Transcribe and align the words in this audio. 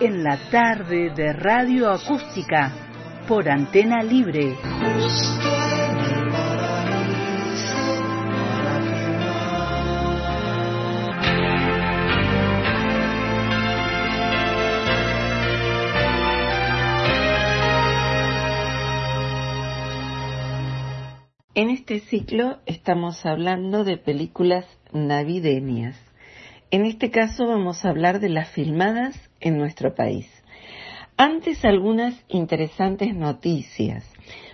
en 0.00 0.24
la 0.24 0.38
tarde 0.50 1.10
de 1.14 1.34
Radio 1.34 1.90
Acústica 1.90 2.72
por 3.28 3.50
Antena 3.50 4.02
Libre. 4.02 4.56
En 21.54 21.68
este 21.68 22.00
ciclo 22.00 22.60
estamos 22.64 23.26
hablando 23.26 23.84
de 23.84 23.98
películas 23.98 24.64
navideñas. 24.92 26.09
En 26.72 26.86
este 26.86 27.10
caso 27.10 27.48
vamos 27.48 27.84
a 27.84 27.88
hablar 27.88 28.20
de 28.20 28.28
las 28.28 28.48
filmadas 28.50 29.16
en 29.40 29.58
nuestro 29.58 29.96
país. 29.96 30.28
Antes 31.16 31.64
algunas 31.64 32.14
interesantes 32.28 33.12
noticias. 33.12 34.04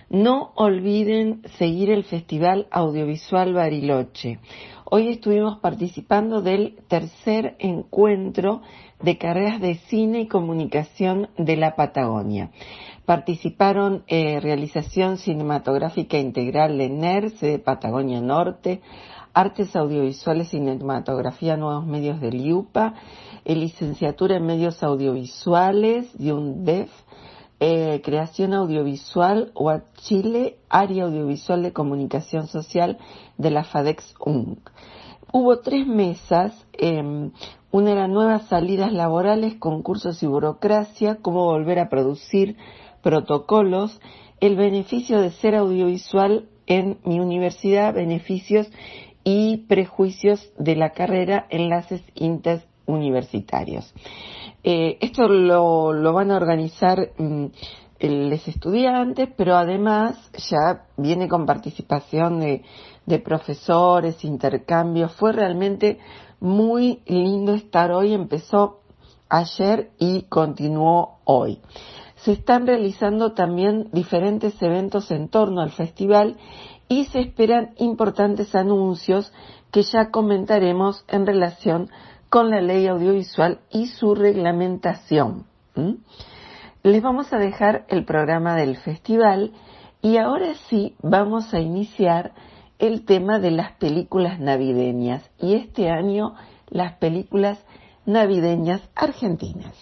No 0.09 0.51
olviden 0.55 1.43
seguir 1.59 1.91
el 1.91 2.05
Festival 2.05 2.67
Audiovisual 2.71 3.53
Bariloche. 3.53 4.39
Hoy 4.85 5.09
estuvimos 5.09 5.59
participando 5.59 6.41
del 6.41 6.79
tercer 6.87 7.55
encuentro 7.59 8.61
de 8.99 9.17
carreras 9.19 9.61
de 9.61 9.75
cine 9.75 10.21
y 10.21 10.27
comunicación 10.27 11.29
de 11.37 11.55
la 11.55 11.75
Patagonia. 11.75 12.49
Participaron 13.05 14.03
eh, 14.07 14.39
Realización 14.39 15.17
Cinematográfica 15.17 16.17
Integral 16.17 16.79
de 16.79 16.89
NERS 16.89 17.39
de 17.41 17.59
Patagonia 17.59 18.21
Norte, 18.21 18.81
Artes 19.37 19.75
Audiovisuales 19.75 20.47
Cinematografía 20.47 21.57
Nuevos 21.57 21.85
Medios 21.85 22.19
del 22.19 22.41
IUPA, 22.41 22.95
Licenciatura 23.45 24.37
en 24.37 24.47
Medios 24.47 24.81
Audiovisuales 24.81 26.11
de 26.17 26.33
UNDEF, 26.33 26.89
eh, 27.59 28.01
Creación 28.03 28.55
Audiovisual 28.55 29.51
Chile, 29.97 30.57
Área 30.69 31.03
Audiovisual 31.03 31.61
de 31.61 31.71
Comunicación 31.71 32.47
Social 32.47 32.97
de 33.37 33.51
la 33.51 33.63
FADEX 33.63 34.15
UNC. 34.25 34.71
Hubo 35.31 35.59
tres 35.59 35.85
mesas, 35.85 36.65
eh, 36.73 37.29
una 37.69 37.91
era 37.91 38.07
nuevas 38.07 38.47
salidas 38.47 38.91
laborales, 38.91 39.53
concursos 39.59 40.23
y 40.23 40.25
burocracia, 40.25 41.19
cómo 41.21 41.45
volver 41.45 41.77
a 41.77 41.89
producir 41.89 42.57
protocolos, 43.03 44.01
el 44.39 44.55
beneficio 44.55 45.21
de 45.21 45.29
ser 45.29 45.53
audiovisual 45.53 46.49
en 46.65 46.99
mi 47.05 47.19
universidad, 47.19 47.93
beneficios 47.93 48.67
y 49.29 49.57
prejuicios 49.67 50.53
de 50.57 50.77
la 50.77 50.91
carrera 50.91 51.47
enlaces 51.49 52.01
interuniversitarios. 52.15 53.93
Eh, 54.63 54.97
esto 55.01 55.27
lo, 55.27 55.91
lo, 55.91 56.13
van 56.13 56.31
a 56.31 56.37
organizar 56.37 57.11
mm, 57.17 57.45
los 57.99 58.47
estudiantes, 58.47 59.27
pero 59.35 59.57
además 59.57 60.15
ya 60.49 60.85
viene 60.95 61.27
con 61.27 61.45
participación 61.45 62.39
de, 62.39 62.63
de 63.05 63.19
profesores, 63.19 64.23
intercambios. 64.23 65.11
Fue 65.15 65.33
realmente 65.33 65.99
muy 66.39 67.01
lindo 67.05 67.53
estar 67.53 67.91
hoy, 67.91 68.13
empezó 68.13 68.79
ayer 69.27 69.91
y 69.99 70.21
continuó 70.29 71.17
hoy. 71.25 71.59
Se 72.15 72.31
están 72.31 72.65
realizando 72.65 73.33
también 73.33 73.89
diferentes 73.91 74.59
eventos 74.61 75.11
en 75.11 75.27
torno 75.27 75.59
al 75.59 75.71
festival 75.71 76.37
y 76.89 77.05
se 77.05 77.19
esperan 77.19 77.71
importantes 77.77 78.55
anuncios 78.55 79.31
que 79.71 79.83
ya 79.83 80.11
comentaremos 80.11 81.03
en 81.07 81.25
relación 81.25 81.89
con 82.29 82.49
la 82.49 82.61
ley 82.61 82.87
audiovisual 82.87 83.59
y 83.71 83.87
su 83.87 84.15
reglamentación. 84.15 85.45
Les 86.83 87.01
vamos 87.01 87.33
a 87.33 87.37
dejar 87.37 87.85
el 87.89 88.05
programa 88.05 88.55
del 88.55 88.77
festival 88.77 89.51
y 90.01 90.17
ahora 90.17 90.53
sí 90.69 90.95
vamos 91.01 91.53
a 91.53 91.59
iniciar 91.59 92.33
el 92.79 93.05
tema 93.05 93.39
de 93.39 93.51
las 93.51 93.73
películas 93.73 94.39
navideñas 94.39 95.29
y 95.39 95.55
este 95.55 95.89
año 95.89 96.35
las 96.69 96.93
películas 96.97 97.63
navideñas 98.05 98.81
argentinas. 98.95 99.73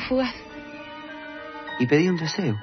Fugaz. 0.00 0.34
Y 1.78 1.86
pedí 1.86 2.08
un 2.08 2.16
deseo. 2.16 2.56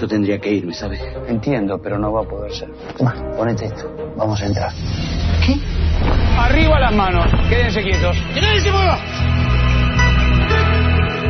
Yo 0.00 0.06
tendría 0.06 0.38
que 0.38 0.52
irme, 0.52 0.74
¿sabes? 0.74 1.00
Entiendo, 1.26 1.80
pero 1.82 1.98
no 1.98 2.12
va 2.12 2.20
a 2.20 2.24
poder 2.24 2.52
ser. 2.52 2.70
Toma, 2.96 3.14
ponete 3.36 3.64
esto. 3.66 3.92
Vamos 4.16 4.40
a 4.40 4.46
entrar. 4.46 4.72
Arriba 6.38 6.78
las 6.78 6.94
manos. 6.94 7.26
Quédense 7.48 7.82
quietos. 7.82 8.16
¡Que 8.34 8.40
nadie 8.40 8.60
se 8.60 8.70
mueva! 8.72 8.98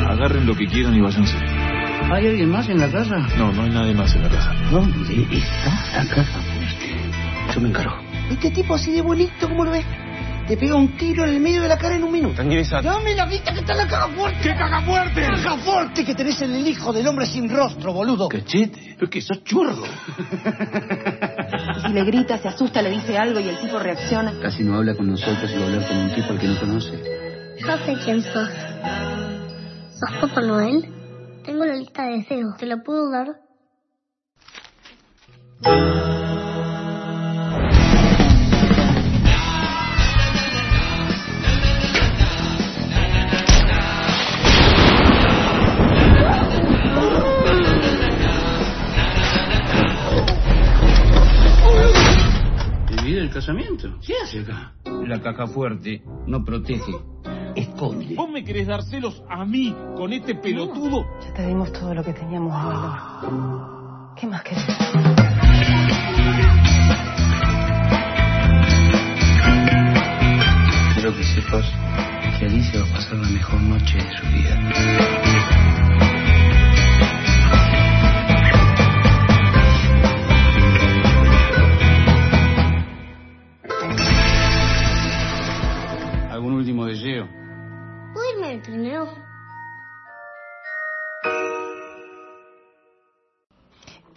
Agarren 0.09 0.47
lo 0.47 0.55
que 0.55 0.67
quieran 0.67 0.95
y 0.95 1.01
váyanse. 1.01 1.37
¿Hay 2.11 2.27
alguien 2.27 2.51
más 2.51 2.69
en 2.69 2.81
la 2.81 2.89
casa? 2.91 3.17
No, 3.37 3.53
no 3.53 3.63
hay 3.63 3.71
nadie 3.71 3.95
más 3.95 4.15
en 4.15 4.23
la 4.23 4.29
casa. 4.29 4.53
¿Dónde 4.71 5.27
está 5.31 6.03
la 6.03 6.09
casa 6.09 6.41
fuerte? 6.41 6.97
Yo 7.55 7.61
me 7.61 7.69
encargo. 7.69 7.97
Este 8.31 8.51
tipo 8.51 8.75
así 8.75 8.93
de 8.93 9.03
bonito, 9.03 9.49
¿cómo 9.49 9.65
lo 9.65 9.71
ves? 9.73 9.85
Te 10.49 10.57
pega 10.57 10.77
un 10.77 10.97
tiro 10.97 11.25
en 11.25 11.35
el 11.35 11.41
medio 11.41 11.61
de 11.61 11.69
la 11.69 11.77
cara 11.77 11.97
en 11.97 12.05
un 12.05 12.11
minuto. 12.11 12.37
Tranquilízate. 12.37 12.89
Dame 12.89 13.15
la 13.15 13.27
vista 13.27 13.53
que 13.53 13.61
está 13.61 13.73
en 13.73 13.79
la 13.79 13.87
caja 13.87 14.09
fuerte. 14.09 14.41
¿Qué 14.41 14.55
caja 14.55 14.81
fuerte? 14.81 15.21
Caja 15.21 15.59
fuerte 15.59 16.05
que 16.07 16.15
tenés 16.15 16.41
en 16.41 16.55
el 16.55 16.67
hijo 16.67 16.91
del 16.91 17.07
hombre 17.07 17.27
sin 17.27 17.51
rostro, 17.51 17.93
boludo. 17.93 18.31
Cachete. 18.31 18.97
Es 18.99 19.11
que 19.11 19.21
sos 19.21 19.45
churro. 19.45 19.85
Y 21.77 21.81
si 21.83 21.93
le 21.93 22.03
grita, 22.05 22.39
se 22.39 22.49
asusta, 22.49 22.81
le 22.81 22.91
dice 22.91 23.19
algo 23.19 23.41
y 23.41 23.49
el 23.49 23.59
tipo 23.59 23.79
reacciona. 23.79 24.41
Casi 24.41 24.65
no 24.65 24.77
habla 24.77 24.95
con 24.95 25.11
nosotros 25.11 25.51
y 25.51 25.59
va 25.59 25.65
a 25.65 25.67
hablar 25.67 25.87
con 25.87 25.99
un 25.99 26.15
tipo 26.15 26.33
al 26.33 26.39
que 26.39 26.47
no 26.47 26.59
conoce. 26.59 26.99
Yo 27.59 27.79
sé 27.85 27.97
quién 28.03 28.23
sos. 28.23 28.49
¿Sos 30.01 30.11
Papá 30.19 30.41
Noel? 30.41 30.89
Tengo 31.45 31.67
la 31.67 31.75
lista 31.75 32.05
de 32.05 32.19
deseos. 32.19 32.57
¿Te 32.57 32.65
la 32.65 32.79
puedo 32.79 33.11
dar? 33.11 33.27
Pregunto. 53.29 53.99
¿Qué 54.05 54.15
hace 54.23 54.41
acá? 54.41 54.73
La 55.07 55.21
caja 55.21 55.47
fuerte 55.47 56.03
no 56.27 56.45
protege, 56.45 56.93
esconde. 57.55 58.15
¿Vos 58.15 58.31
me 58.31 58.45
querés 58.45 58.67
dar 58.67 58.83
celos 58.83 59.23
a 59.29 59.45
mí 59.45 59.75
con 59.97 60.13
este 60.13 60.35
pelotudo? 60.35 61.05
Ya 61.25 61.33
te 61.35 61.47
dimos 61.47 61.73
todo 61.73 61.95
lo 61.95 62.05
que 62.05 62.13
teníamos 62.13 62.53
de 62.53 62.69
valor. 62.69 64.15
¿Qué 64.17 64.27
más 64.27 64.43
querés? 64.43 64.65
Quiero 70.95 71.17
que 71.17 71.23
sepas 71.23 71.65
que 72.39 72.47
Alicia 72.47 72.81
va 72.81 72.89
a 72.89 72.93
pasar 72.93 73.15
la 73.19 73.29
mejor 73.29 73.61
noche 73.61 73.97
de 73.97 74.17
su 74.17 74.27
vida. 74.27 76.18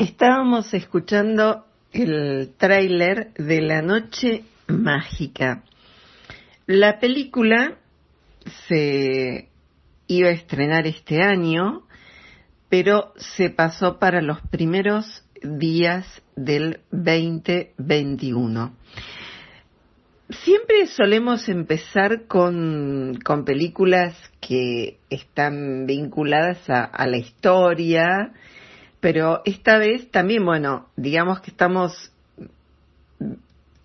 Estábamos 0.02 0.74
escuchando 0.74 1.64
el 1.94 2.56
tráiler 2.58 3.36
de 3.36 3.62
La 3.62 3.84
Noche 3.84 4.46
Mágica. 4.66 5.62
La 6.66 7.00
película 7.00 7.78
se 8.68 9.50
iba 10.08 10.30
a 10.30 10.32
estrenar 10.32 10.88
este 10.88 11.22
año, 11.22 11.84
pero 12.68 13.14
se 13.16 13.52
pasó 13.52 14.00
para 14.00 14.24
los 14.24 14.42
primeros 14.48 15.24
días 15.44 16.08
del 16.36 16.80
2021. 16.90 18.76
Siempre 20.30 20.88
solemos 20.88 21.48
empezar 21.48 22.26
con, 22.26 23.20
con 23.24 23.46
películas 23.46 24.16
que 24.40 24.98
están 25.12 25.86
vinculadas 25.86 26.68
a, 26.72 26.86
a 26.86 27.06
la 27.06 27.18
historia, 27.18 28.34
pero 29.02 29.42
esta 29.46 29.78
vez 29.78 30.10
también, 30.12 30.46
bueno, 30.46 30.88
digamos 30.96 31.42
que 31.42 31.52
estamos 31.52 32.14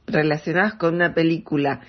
relacionadas 0.07 0.75
con 0.75 0.95
una 0.95 1.15
película 1.15 1.81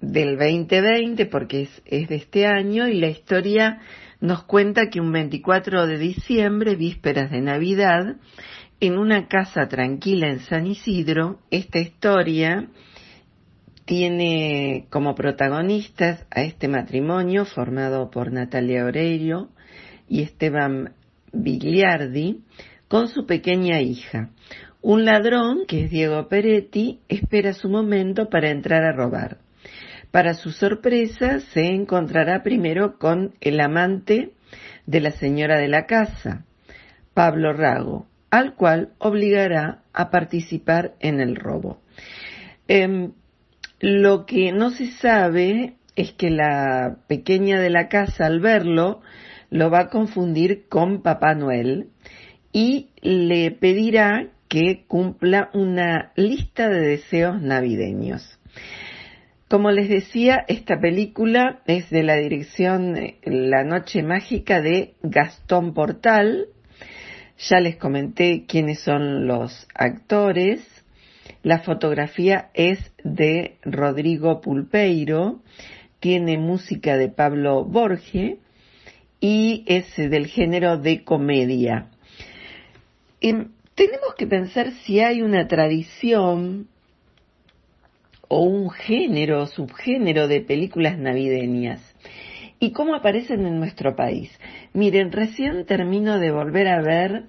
del 0.00 0.36
2020 0.36 1.26
porque 1.26 1.62
es, 1.62 1.82
es, 1.86 2.08
de 2.08 2.16
este 2.16 2.46
año 2.46 2.86
y 2.86 3.00
la 3.00 3.08
historia 3.08 3.80
nos 4.20 4.44
cuenta 4.44 4.90
que 4.90 5.00
un 5.00 5.12
24 5.12 5.86
de 5.86 5.98
diciembre, 5.98 6.76
vísperas 6.76 7.30
de 7.30 7.40
Navidad, 7.40 8.16
en 8.80 8.98
una 8.98 9.28
casa 9.28 9.68
tranquila 9.68 10.28
en 10.28 10.40
San 10.40 10.66
Isidro, 10.66 11.38
esta 11.50 11.78
historia 11.78 12.68
tiene 13.84 14.86
como 14.90 15.14
protagonistas 15.14 16.26
a 16.30 16.42
este 16.42 16.68
matrimonio 16.68 17.44
formado 17.44 18.10
por 18.10 18.32
Natalia 18.32 18.84
Oreiro 18.84 19.50
y 20.08 20.22
Esteban 20.22 20.94
Con 22.88 23.08
su 23.08 23.26
pequeña 23.26 23.80
hija. 23.80 24.30
Un 24.80 25.04
ladrón, 25.04 25.66
que 25.66 25.84
es 25.84 25.90
Diego 25.90 26.28
Peretti, 26.28 27.00
espera 27.08 27.52
su 27.54 27.68
momento 27.68 28.28
para 28.28 28.50
entrar 28.50 28.84
a 28.84 28.92
robar. 28.92 29.38
Para 30.10 30.34
su 30.34 30.50
sorpresa, 30.52 31.40
se 31.40 31.66
encontrará 31.66 32.42
primero 32.42 32.98
con 32.98 33.34
el 33.40 33.60
amante 33.60 34.32
de 34.86 35.00
la 35.00 35.10
señora 35.10 35.58
de 35.58 35.68
la 35.68 35.86
casa, 35.86 36.44
Pablo 37.14 37.52
Rago, 37.52 38.06
al 38.30 38.54
cual 38.54 38.92
obligará 38.98 39.82
a 39.92 40.10
participar 40.10 40.94
en 41.00 41.20
el 41.20 41.34
robo. 41.34 41.80
Eh, 42.68 43.10
lo 43.80 44.24
que 44.24 44.52
no 44.52 44.70
se 44.70 44.86
sabe 44.92 45.74
es 45.96 46.12
que 46.12 46.30
la 46.30 46.98
pequeña 47.08 47.60
de 47.60 47.70
la 47.70 47.88
casa 47.88 48.26
al 48.26 48.40
verlo 48.40 49.00
lo 49.50 49.70
va 49.70 49.80
a 49.80 49.88
confundir 49.88 50.68
con 50.68 51.02
Papá 51.02 51.34
Noel 51.34 51.88
y 52.52 52.90
le 53.00 53.50
pedirá 53.50 54.28
que 54.48 54.84
cumpla 54.86 55.50
una 55.52 56.12
lista 56.16 56.68
de 56.68 56.80
deseos 56.80 57.42
navideños. 57.42 58.38
Como 59.48 59.70
les 59.70 59.88
decía, 59.88 60.44
esta 60.48 60.80
película 60.80 61.60
es 61.66 61.90
de 61.90 62.02
la 62.02 62.16
dirección 62.16 62.96
La 63.24 63.64
Noche 63.64 64.02
Mágica 64.02 64.60
de 64.60 64.94
Gastón 65.02 65.74
Portal. 65.74 66.46
Ya 67.38 67.60
les 67.60 67.76
comenté 67.76 68.46
quiénes 68.46 68.80
son 68.80 69.26
los 69.26 69.66
actores. 69.74 70.60
La 71.42 71.58
fotografía 71.58 72.50
es 72.54 72.78
de 73.02 73.58
Rodrigo 73.62 74.40
Pulpeiro, 74.40 75.42
tiene 76.00 76.38
música 76.38 76.96
de 76.96 77.08
Pablo 77.08 77.64
Borge 77.64 78.38
y 79.20 79.64
es 79.66 79.96
del 79.96 80.26
género 80.26 80.78
de 80.78 81.04
comedia. 81.04 81.90
Eh, 83.20 83.46
tenemos 83.74 84.14
que 84.16 84.26
pensar 84.26 84.70
si 84.84 85.00
hay 85.00 85.22
una 85.22 85.48
tradición 85.48 86.68
o 88.28 88.42
un 88.42 88.70
género 88.70 89.42
o 89.42 89.46
subgénero 89.46 90.28
de 90.28 90.40
películas 90.40 90.98
navideñas 90.98 91.80
y 92.60 92.72
cómo 92.72 92.94
aparecen 92.94 93.46
en 93.46 93.58
nuestro 93.58 93.96
país. 93.96 94.30
Miren, 94.72 95.12
recién 95.12 95.66
termino 95.66 96.18
de 96.18 96.30
volver 96.30 96.68
a 96.68 96.80
ver 96.80 97.24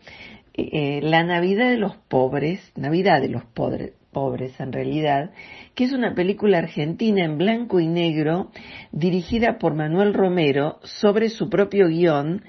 eh, 0.53 1.01
La 1.03 1.23
Navidad 1.23 1.69
de 1.69 1.77
los 1.77 1.95
Pobres, 1.97 2.71
Navidad 2.75 3.21
de 3.21 3.29
los 3.29 3.43
Pobres, 3.45 3.93
pobres 4.15 4.59
en 4.62 4.71
realidad, 4.71 5.31
que 5.75 5.83
es 5.83 5.91
una 5.91 6.15
película 6.15 6.59
argentina 6.59 7.25
en 7.25 7.38
blanco 7.38 7.81
y 7.81 7.88
negro 7.88 8.50
dirigida 8.94 9.57
por 9.59 9.75
Manuel 9.75 10.13
Romero 10.13 10.79
sobre 10.83 11.27
su 11.27 11.50
propio 11.50 11.89
guion, 11.89 12.41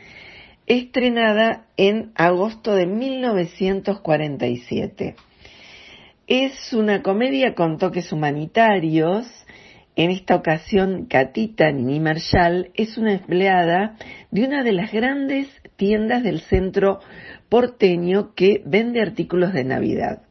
estrenada 0.69 1.67
en 1.77 2.13
agosto 2.15 2.77
de 2.77 2.87
1947. 2.87 5.17
Es 6.29 6.73
una 6.73 7.03
comedia 7.03 7.57
con 7.57 7.79
toques 7.79 8.13
humanitarios. 8.13 9.27
En 9.97 10.13
esta 10.13 10.37
ocasión, 10.37 11.07
Catita 11.07 11.73
Nini 11.73 11.99
Marshall 11.99 12.71
es 12.75 12.97
una 12.97 13.15
empleada 13.15 13.97
de 14.31 14.45
una 14.45 14.63
de 14.63 14.73
las 14.73 14.93
grandes 14.93 15.49
tiendas 15.75 16.23
del 16.23 16.43
centro 16.43 17.01
porteño 17.49 18.37
que 18.37 18.63
vende 18.65 19.03
artículos 19.03 19.53
de 19.53 19.65
Navidad, 19.65 20.26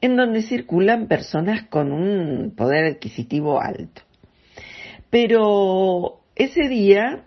en 0.00 0.16
donde 0.16 0.42
circulan 0.42 1.08
personas 1.08 1.64
con 1.68 1.92
un 1.92 2.54
poder 2.56 2.84
adquisitivo 2.84 3.60
alto. 3.60 4.02
Pero 5.10 6.20
ese 6.36 6.68
día, 6.68 7.24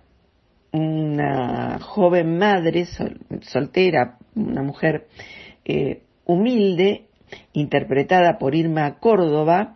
una 0.71 1.79
joven 1.79 2.37
madre 2.37 2.85
sol, 2.85 3.19
soltera, 3.41 4.17
una 4.35 4.63
mujer 4.63 5.07
eh, 5.65 6.03
humilde, 6.25 7.07
interpretada 7.53 8.37
por 8.37 8.55
Irma 8.55 8.99
Córdoba, 8.99 9.75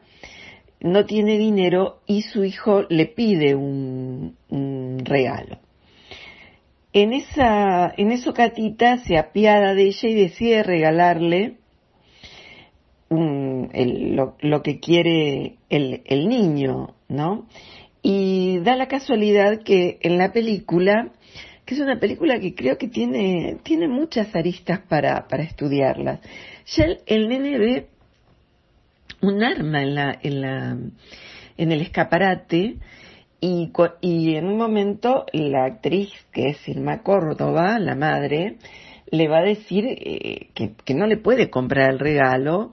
no 0.81 1.05
tiene 1.05 1.37
dinero 1.37 2.01
y 2.05 2.21
su 2.21 2.43
hijo 2.43 2.83
le 2.89 3.07
pide 3.07 3.55
un, 3.55 4.35
un 4.49 4.99
regalo. 5.03 5.59
En 6.93 7.11
esa, 7.11 7.93
en 7.97 8.11
eso 8.11 8.33
Catita 8.33 8.99
se 8.99 9.17
apiada 9.17 9.73
de 9.73 9.83
ella 9.83 10.09
y 10.09 10.13
decide 10.13 10.63
regalarle 10.63 11.57
un, 13.09 13.69
el, 13.73 14.15
lo, 14.15 14.35
lo, 14.41 14.61
que 14.61 14.79
quiere 14.79 15.57
el, 15.69 16.01
el 16.05 16.27
niño, 16.27 16.95
¿no? 17.07 17.47
Y 18.01 18.59
da 18.59 18.75
la 18.75 18.87
casualidad 18.87 19.63
que 19.63 19.97
en 20.01 20.17
la 20.17 20.31
película, 20.31 21.11
que 21.65 21.75
es 21.75 21.81
una 21.81 21.99
película 21.99 22.39
que 22.39 22.53
creo 22.53 22.77
que 22.77 22.87
tiene, 22.87 23.57
tiene 23.63 23.87
muchas 23.87 24.35
aristas 24.35 24.79
para, 24.87 25.27
para 25.27 25.43
estudiarlas, 25.43 26.19
ya 26.67 26.85
el, 26.85 26.99
el 27.05 27.29
nene 27.29 27.57
ve 27.57 27.87
un 29.21 29.43
arma 29.43 29.81
en 29.81 29.95
la, 29.95 30.19
en 30.21 30.41
la, 30.41 30.77
en 31.57 31.71
el 31.71 31.81
escaparate 31.81 32.77
y, 33.39 33.71
y 34.01 34.35
en 34.35 34.47
un 34.47 34.57
momento 34.57 35.25
la 35.33 35.65
actriz, 35.65 36.11
que 36.31 36.49
es 36.49 36.67
Irma 36.67 37.01
Córdoba, 37.03 37.79
la 37.79 37.95
madre, 37.95 38.57
le 39.11 39.27
va 39.27 39.39
a 39.39 39.43
decir 39.43 39.85
eh, 39.87 40.49
que, 40.53 40.73
que, 40.83 40.93
no 40.93 41.07
le 41.07 41.17
puede 41.17 41.49
comprar 41.49 41.91
el 41.91 41.99
regalo. 41.99 42.71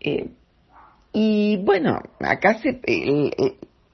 Eh, 0.00 0.30
y 1.12 1.56
bueno, 1.58 1.98
acá 2.20 2.58
se, 2.58 2.80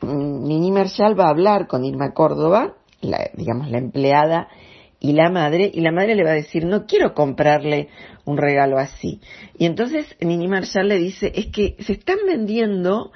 Nini 0.02 0.72
Marshall 0.72 1.18
va 1.18 1.26
a 1.26 1.30
hablar 1.30 1.66
con 1.66 1.84
Irma 1.84 2.12
Córdoba, 2.12 2.74
la, 3.00 3.30
digamos 3.34 3.70
la 3.70 3.78
empleada 3.78 4.48
y 5.00 5.12
la 5.12 5.30
madre, 5.30 5.70
y 5.72 5.80
la 5.80 5.92
madre 5.92 6.14
le 6.14 6.24
va 6.24 6.30
a 6.30 6.34
decir, 6.34 6.64
no 6.64 6.86
quiero 6.86 7.14
comprarle 7.14 7.88
un 8.24 8.36
regalo 8.36 8.78
así. 8.78 9.20
Y 9.58 9.66
entonces 9.66 10.06
Nini 10.20 10.48
Marshall 10.48 10.88
le 10.88 10.98
dice, 10.98 11.32
es 11.34 11.46
que 11.46 11.76
se 11.80 11.92
están 11.92 12.18
vendiendo 12.26 13.12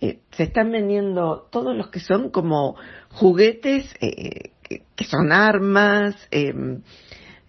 eh, 0.00 0.20
se 0.30 0.44
están 0.44 0.70
vendiendo 0.70 1.48
todos 1.50 1.76
los 1.76 1.88
que 1.88 1.98
son 1.98 2.30
como 2.30 2.76
juguetes, 3.10 3.92
eh, 4.00 4.52
que, 4.62 4.84
que, 4.94 5.04
son 5.04 5.32
armas, 5.32 6.14
eh, 6.30 6.54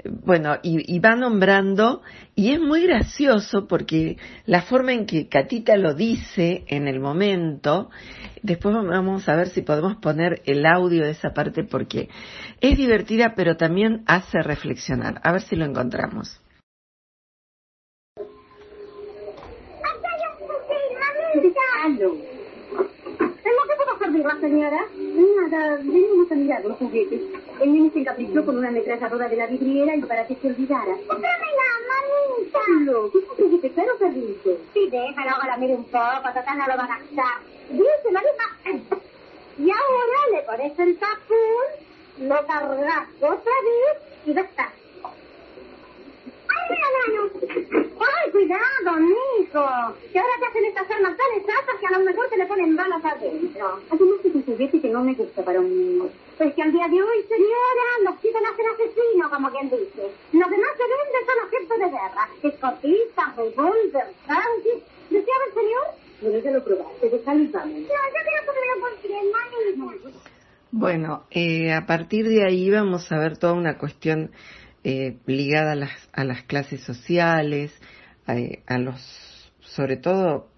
bueno, 0.03 0.57
y, 0.63 0.95
y, 0.95 0.99
va 0.99 1.15
nombrando, 1.15 2.01
y 2.35 2.51
es 2.53 2.59
muy 2.59 2.83
gracioso 2.83 3.67
porque 3.67 4.17
la 4.45 4.61
forma 4.61 4.93
en 4.93 5.05
que 5.05 5.27
Catita 5.27 5.75
lo 5.75 5.93
dice 5.93 6.63
en 6.67 6.87
el 6.87 6.99
momento, 6.99 7.89
después 8.41 8.73
vamos 8.75 9.27
a 9.27 9.35
ver 9.35 9.49
si 9.49 9.61
podemos 9.61 9.97
poner 9.97 10.41
el 10.45 10.65
audio 10.65 11.03
de 11.03 11.11
esa 11.11 11.33
parte 11.33 11.63
porque 11.63 12.09
es 12.61 12.77
divertida 12.77 13.33
pero 13.35 13.57
también 13.57 14.03
hace 14.05 14.41
reflexionar. 14.41 15.19
A 15.23 15.33
ver 15.33 15.41
si 15.41 15.55
lo 15.55 15.65
encontramos. 15.65 16.41
señora? 24.39 24.79
Los 26.63 26.77
juguetes. 26.77 27.38
El 27.61 27.73
niño 27.73 27.91
se 27.91 27.99
encaprichó 27.99 28.45
con 28.45 28.57
una 28.57 28.69
ametralladora 28.69 29.27
de 29.27 29.35
la 29.35 29.47
vidriera 29.47 29.95
y 29.95 30.01
para 30.01 30.25
que 30.25 30.35
se 30.35 30.47
olvidara. 30.47 30.95
¡Dámela, 31.07 31.67
mamita! 31.89 32.59
No, 32.85 33.11
¿qué 33.11 33.19
juguete 33.43 33.71
caro 33.71 33.97
perrito? 33.97 34.57
Sí, 34.73 34.89
déjalo, 34.89 35.31
ahora 35.35 35.57
mire 35.57 35.75
un 35.75 35.83
poco, 35.85 36.27
total 36.33 36.57
no 36.57 36.67
lo 36.67 36.77
van 36.77 36.91
a 36.91 36.99
gastar. 36.99 37.39
Dice 37.69 38.11
la 38.11 38.21
misma... 38.21 38.89
Y 39.57 39.69
ahora 39.69 40.19
le 40.31 40.41
pones 40.43 40.79
el 40.79 40.97
tapón, 40.97 42.27
lo 42.29 42.47
cargas 42.47 43.09
otra 43.19 43.33
vez 43.35 44.01
y 44.25 44.33
ya 44.33 44.41
está. 44.41 44.71
¡Ay, 46.69 46.75
mira, 46.75 46.87
mano! 46.97 47.31
¡Ay, 47.99 48.31
cuidado, 48.31 48.99
mijo! 48.99 49.95
Que 50.13 50.19
ahora 50.19 50.33
te 50.39 50.45
hacen 50.45 50.65
estas 50.65 50.91
armas 50.91 51.17
tan 51.17 51.41
exactas 51.41 51.75
que 51.79 51.87
a 51.87 51.97
lo 51.97 52.05
mejor 52.05 52.29
te 52.29 52.37
le 52.37 52.45
ponen 52.45 52.75
balas 52.75 53.03
adentro. 53.03 53.79
Además 53.89 54.19
es 54.23 54.35
un 54.35 54.43
juguete 54.43 54.81
que 54.81 54.89
no 54.89 55.03
me 55.03 55.13
gusta 55.13 55.43
para 55.43 55.59
un 55.59 55.69
niño. 55.69 56.09
Pues 56.37 56.53
que 56.53 56.61
al 56.61 56.71
día 56.71 56.87
de 56.87 57.01
hoy, 57.01 57.23
señora, 57.27 57.85
los 58.05 58.21
chicos 58.21 58.41
hacen 58.45 58.65
asesinos, 58.67 59.29
como 59.31 59.49
quien 59.49 59.69
dice. 59.69 60.03
Los 60.31 60.49
demás 60.49 60.71
se 60.77 60.83
venden 60.83 61.25
son 61.25 61.39
objetos 61.45 61.79
de 61.79 61.89
guerra. 61.89 62.29
Escotistas, 62.43 63.35
revólver, 63.35 64.07
tanques. 64.27 64.79
¿Deseaba 65.09 65.43
el 65.47 65.53
señor? 65.53 65.85
Bueno, 66.21 66.39
ya 66.39 66.51
lo 66.51 66.63
probaste, 66.63 67.09
de 67.09 67.17
vamos. 67.25 67.51
No, 67.51 67.65
yo 67.65 68.21
quiero 68.27 68.45
comerlo 68.45 68.79
por 68.79 68.91
ti, 69.01 69.07
hermano. 69.11 69.49
Bueno, 70.71 71.23
eh, 71.31 71.73
a 71.73 71.87
partir 71.87 72.27
de 72.27 72.45
ahí 72.45 72.69
vamos 72.69 73.11
a 73.11 73.17
ver 73.17 73.37
toda 73.37 73.53
una 73.53 73.77
cuestión 73.77 74.31
eh, 74.83 75.17
ligada 75.25 75.73
a 75.73 75.75
las, 75.75 75.91
a 76.13 76.23
las 76.23 76.43
clases 76.43 76.81
sociales, 76.81 77.71
a, 78.67 78.77
los, 78.77 79.51
sobre 79.61 79.97
todo, 79.97 80.49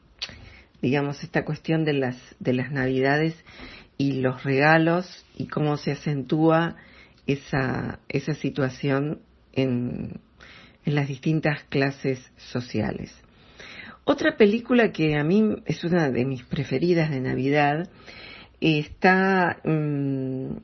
digamos, 0.82 1.24
esta 1.24 1.46
cuestión 1.46 1.86
de 1.86 1.94
las, 1.94 2.18
de 2.40 2.54
las 2.54 2.72
navidades 2.72 3.36
y 3.98 4.22
los 4.22 4.44
regalos 4.44 5.26
y 5.38 5.48
cómo 5.48 5.78
se 5.78 5.92
acentúa 5.92 6.76
esa, 7.28 8.00
esa 8.10 8.34
situación 8.34 9.22
en, 9.54 10.20
en 10.86 10.96
las 10.96 11.08
distintas 11.08 11.64
clases 11.70 12.20
sociales. 12.36 13.16
Otra 14.04 14.36
película 14.36 14.92
que 14.92 15.16
a 15.16 15.24
mí 15.24 15.56
es 15.66 15.84
una 15.84 16.10
de 16.10 16.26
mis 16.26 16.44
preferidas 16.44 17.12
de 17.12 17.22
Navidad 17.22 17.90
está 18.60 19.62
mm, 19.64 20.58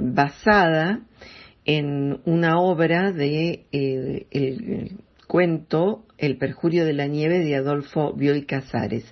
basada 0.00 1.00
en 1.66 2.20
una 2.24 2.58
obra 2.58 3.12
de 3.12 3.66
eh, 3.72 4.26
el, 4.30 4.92
cuento 5.26 6.04
El 6.16 6.38
perjurio 6.38 6.86
de 6.86 6.94
la 6.94 7.08
nieve 7.08 7.40
de 7.40 7.56
Adolfo 7.56 8.14
Bioy 8.14 8.46
Casares. 8.46 9.04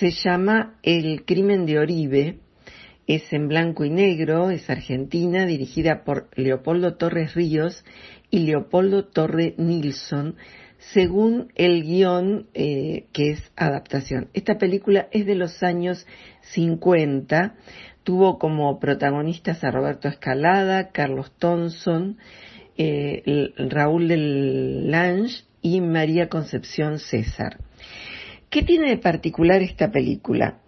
Se 0.00 0.10
llama 0.10 0.78
El 0.82 1.24
crimen 1.24 1.64
de 1.64 1.78
Oribe, 1.78 2.38
es 3.06 3.32
en 3.32 3.48
blanco 3.48 3.84
y 3.84 3.90
negro, 3.90 4.50
es 4.50 4.68
argentina, 4.68 5.46
dirigida 5.46 6.04
por 6.04 6.28
Leopoldo 6.34 6.96
Torres 6.96 7.34
Ríos 7.34 7.84
y 8.30 8.40
Leopoldo 8.40 9.06
Torre 9.06 9.54
Nilsson, 9.56 10.36
según 10.92 11.50
el 11.54 11.84
guion 11.84 12.48
eh, 12.52 13.06
que 13.12 13.30
es 13.30 13.52
adaptación. 13.56 14.28
Esta 14.34 14.58
película 14.58 15.08
es 15.10 15.24
de 15.24 15.36
los 15.36 15.62
años 15.62 16.06
50, 16.52 17.54
Tuvo 18.08 18.38
como 18.38 18.80
protagonistas 18.80 19.62
a 19.64 19.70
Roberto 19.70 20.08
Escalada, 20.08 20.92
Carlos 20.92 21.30
Thompson, 21.38 22.16
eh, 22.78 23.52
Raúl 23.58 24.08
del 24.08 24.90
Lange 24.90 25.42
y 25.60 25.82
María 25.82 26.30
Concepción 26.30 27.00
César. 27.00 27.58
¿Qué 28.48 28.62
tiene 28.62 28.88
de 28.88 28.96
particular 28.96 29.60
esta 29.60 29.90
película? 29.90 30.60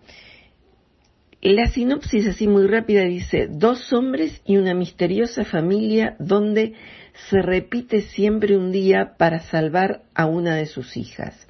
La 1.40 1.68
sinopsis 1.68 2.26
así 2.26 2.46
muy 2.46 2.66
rápida 2.66 3.04
dice, 3.04 3.48
dos 3.50 3.90
hombres 3.94 4.42
y 4.44 4.58
una 4.58 4.74
misteriosa 4.74 5.46
familia 5.46 6.16
donde 6.18 6.74
se 7.30 7.40
repite 7.40 8.02
siempre 8.02 8.54
un 8.58 8.70
día 8.70 9.14
para 9.16 9.38
salvar 9.38 10.02
a 10.14 10.26
una 10.26 10.56
de 10.56 10.66
sus 10.66 10.94
hijas. 10.94 11.46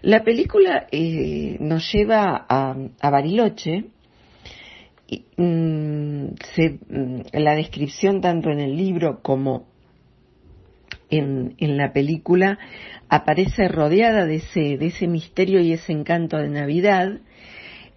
La 0.00 0.24
película 0.24 0.88
eh, 0.90 1.58
nos 1.60 1.92
lleva 1.92 2.44
a, 2.48 2.74
a 3.00 3.10
Bariloche, 3.10 3.84
Mm, 5.36 6.26
mm, 6.26 7.20
la 7.32 7.54
descripción 7.54 8.20
tanto 8.20 8.50
en 8.50 8.60
el 8.60 8.76
libro 8.76 9.20
como 9.22 9.66
en, 11.10 11.54
la 11.58 11.92
película 11.92 12.58
aparece 13.08 13.68
rodeada 13.68 14.24
de 14.24 14.36
ese, 14.36 14.78
de 14.78 14.86
ese 14.86 15.06
misterio 15.06 15.60
y 15.60 15.72
ese 15.72 15.92
encanto 15.92 16.38
de 16.38 16.48
Navidad. 16.48 17.20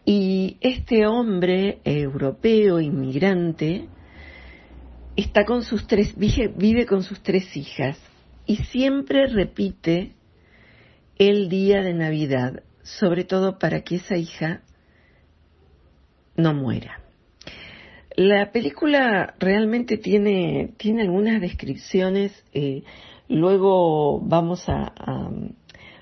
Y 0.06 0.58
este 0.62 1.08
hombre 1.08 1.80
europeo, 1.84 2.80
inmigrante, 2.80 3.88
está 5.16 5.46
con 5.46 5.64
sus 5.64 5.88
tres, 5.88 6.16
vive 6.18 6.86
con 6.86 7.04
sus 7.04 7.22
tres 7.24 7.56
hijas 7.56 7.98
y 8.46 8.58
siempre 8.58 9.28
repite 9.28 10.14
el 11.18 11.50
día 11.50 11.82
de 11.82 11.94
Navidad, 11.94 12.64
sobre 12.84 13.24
todo 13.24 13.58
para 13.58 13.82
que 13.82 13.96
esa 13.96 14.18
hija 14.18 14.62
no 16.36 16.54
muera. 16.54 17.05
La 18.16 18.52
película 18.54 19.36
realmente 19.40 19.98
tiene, 19.98 20.72
tiene 20.78 21.02
algunas 21.02 21.42
descripciones, 21.42 22.32
eh, 22.54 22.84
luego 23.28 24.22
vamos 24.22 24.70
a, 24.70 24.94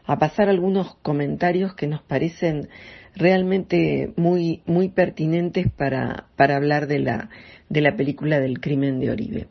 a, 0.06 0.20
pasar 0.20 0.48
algunos 0.48 0.94
comentarios 1.02 1.74
que 1.74 1.88
nos 1.88 2.04
parecen 2.04 2.70
realmente 3.16 4.14
muy, 4.16 4.62
muy 4.68 4.90
pertinentes 4.90 5.72
para, 5.72 6.28
para 6.36 6.56
hablar 6.56 6.86
de 6.86 7.00
la, 7.00 7.30
de 7.70 7.82
la 7.82 7.96
película 7.96 8.40
del 8.40 8.60
crimen 8.60 9.00
de 9.00 9.10
Oribe. 9.10 9.48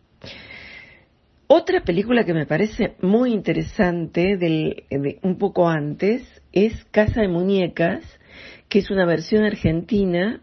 Otra 1.48 1.82
película 1.82 2.24
que 2.24 2.32
me 2.32 2.46
parece 2.46 2.94
muy 3.02 3.32
interesante, 3.32 4.36
del, 4.36 4.84
de, 4.88 5.18
un 5.22 5.36
poco 5.36 5.68
antes, 5.68 6.22
es 6.52 6.84
Casa 6.92 7.22
de 7.22 7.28
Muñecas, 7.28 8.04
que 8.68 8.78
es 8.78 8.90
una 8.90 9.04
versión 9.04 9.42
argentina 9.42 10.40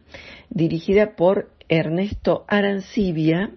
dirigida 0.50 1.16
por 1.16 1.50
Ernesto 1.70 2.46
Arancibia, 2.48 3.52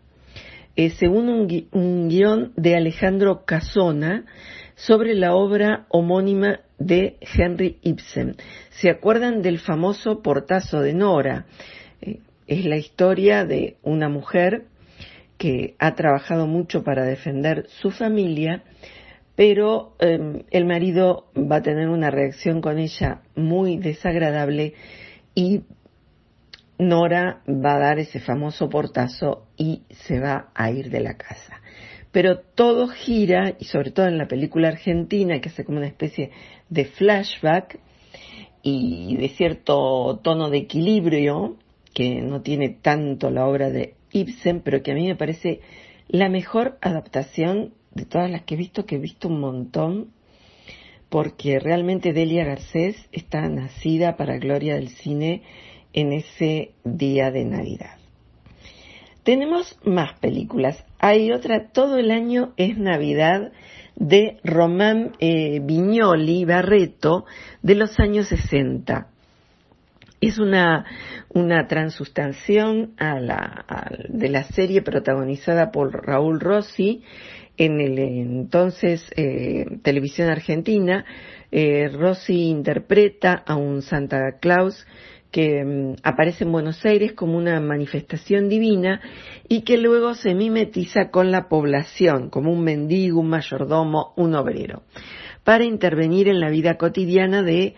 eh, 0.76 0.90
según 0.90 1.28
un, 1.28 2.08
guion 2.08 2.52
de 2.56 2.76
Alejandro 2.76 3.44
Casona 3.44 4.24
sobre 4.74 5.14
la 5.14 5.34
obra 5.34 5.86
homónima 5.88 6.60
de 6.78 7.16
Henry 7.20 7.78
Ibsen. 7.82 8.36
¿Se 8.70 8.90
acuerdan 8.90 9.42
del 9.42 9.58
famoso 9.58 10.22
portazo 10.22 10.80
de 10.80 10.92
Nora? 10.92 11.46
Eh, 12.00 12.20
es 12.46 12.64
la 12.64 12.76
historia 12.76 13.44
de 13.44 13.76
una 13.82 14.08
mujer 14.08 14.64
que 15.38 15.74
ha 15.78 15.94
trabajado 15.94 16.46
mucho 16.46 16.84
para 16.84 17.04
defender 17.04 17.66
su 17.80 17.90
familia, 17.90 18.62
pero 19.34 19.96
em, 19.98 20.42
el 20.50 20.66
marido 20.66 21.26
va 21.36 21.56
a 21.56 21.62
tener 21.62 21.88
una 21.88 22.10
reacción 22.10 22.60
con 22.60 22.78
ella 22.78 23.22
muy 23.34 23.78
desagradable 23.78 24.74
y 25.34 25.62
Nora 26.78 27.42
va 27.46 27.74
a 27.76 27.78
dar 27.78 27.98
ese 27.98 28.20
famoso 28.20 28.68
portazo 28.68 29.46
y 29.56 29.82
se 29.90 30.20
va 30.20 30.50
a 30.54 30.70
ir 30.70 30.90
de 30.90 31.00
la 31.00 31.16
casa. 31.16 31.60
Pero 32.10 32.40
todo 32.40 32.88
gira, 32.88 33.56
y 33.58 33.64
sobre 33.64 33.90
todo 33.90 34.06
en 34.06 34.18
la 34.18 34.28
película 34.28 34.68
argentina, 34.68 35.40
que 35.40 35.48
hace 35.48 35.64
como 35.64 35.78
una 35.78 35.86
especie 35.86 36.30
de 36.68 36.84
flashback 36.84 37.78
y 38.62 39.16
de 39.16 39.28
cierto 39.30 40.20
tono 40.22 40.50
de 40.50 40.58
equilibrio, 40.58 41.56
que 41.94 42.20
no 42.20 42.42
tiene 42.42 42.68
tanto 42.68 43.30
la 43.30 43.46
obra 43.46 43.70
de 43.70 43.94
Ibsen, 44.12 44.60
pero 44.60 44.82
que 44.82 44.92
a 44.92 44.94
mí 44.94 45.06
me 45.06 45.16
parece 45.16 45.60
la 46.08 46.28
mejor 46.28 46.78
adaptación 46.80 47.74
de 47.94 48.04
todas 48.04 48.30
las 48.30 48.42
que 48.42 48.54
he 48.54 48.58
visto, 48.58 48.86
que 48.86 48.96
he 48.96 48.98
visto 48.98 49.28
un 49.28 49.40
montón, 49.40 50.10
porque 51.08 51.58
realmente 51.58 52.12
Delia 52.12 52.44
Garcés 52.44 52.96
está 53.12 53.46
nacida 53.48 54.16
para 54.16 54.38
gloria 54.38 54.76
del 54.76 54.88
cine 54.88 55.42
en 55.92 56.12
ese 56.12 56.72
día 56.84 57.30
de 57.30 57.44
Navidad. 57.44 57.96
Tenemos 59.22 59.78
más 59.84 60.18
películas. 60.18 60.84
Hay 60.98 61.30
otra, 61.30 61.70
todo 61.72 61.96
el 61.96 62.10
año 62.10 62.52
es 62.56 62.76
Navidad, 62.76 63.52
de 63.94 64.38
Román 64.42 65.12
eh, 65.20 65.60
Viñoli 65.62 66.44
Barreto, 66.44 67.24
de 67.62 67.74
los 67.74 68.00
años 68.00 68.28
60. 68.28 69.08
Es 70.20 70.38
una, 70.38 70.86
una 71.28 71.66
transustanciación 71.66 72.94
a 72.96 73.20
la, 73.20 73.64
de 74.08 74.28
la 74.28 74.44
serie 74.44 74.82
protagonizada 74.82 75.70
por 75.72 76.06
Raúl 76.06 76.40
Rossi 76.40 77.02
En 77.56 77.80
el 77.80 77.98
entonces 77.98 79.08
eh, 79.16 79.66
televisión 79.82 80.30
argentina, 80.30 81.04
eh, 81.50 81.88
Rossi 81.88 82.48
interpreta 82.48 83.34
a 83.34 83.56
un 83.56 83.82
Santa 83.82 84.38
Claus 84.40 84.86
que 85.32 85.64
mm, 85.64 85.94
aparece 86.04 86.44
en 86.44 86.52
Buenos 86.52 86.84
Aires 86.84 87.14
como 87.14 87.36
una 87.36 87.58
manifestación 87.58 88.48
divina 88.48 89.00
y 89.48 89.62
que 89.62 89.78
luego 89.78 90.14
se 90.14 90.34
mimetiza 90.34 91.10
con 91.10 91.32
la 91.32 91.48
población 91.48 92.30
como 92.30 92.52
un 92.52 92.62
mendigo, 92.62 93.18
un 93.18 93.30
mayordomo, 93.30 94.12
un 94.16 94.36
obrero, 94.36 94.82
para 95.42 95.64
intervenir 95.64 96.28
en 96.28 96.38
la 96.38 96.50
vida 96.50 96.76
cotidiana 96.76 97.42
de 97.42 97.74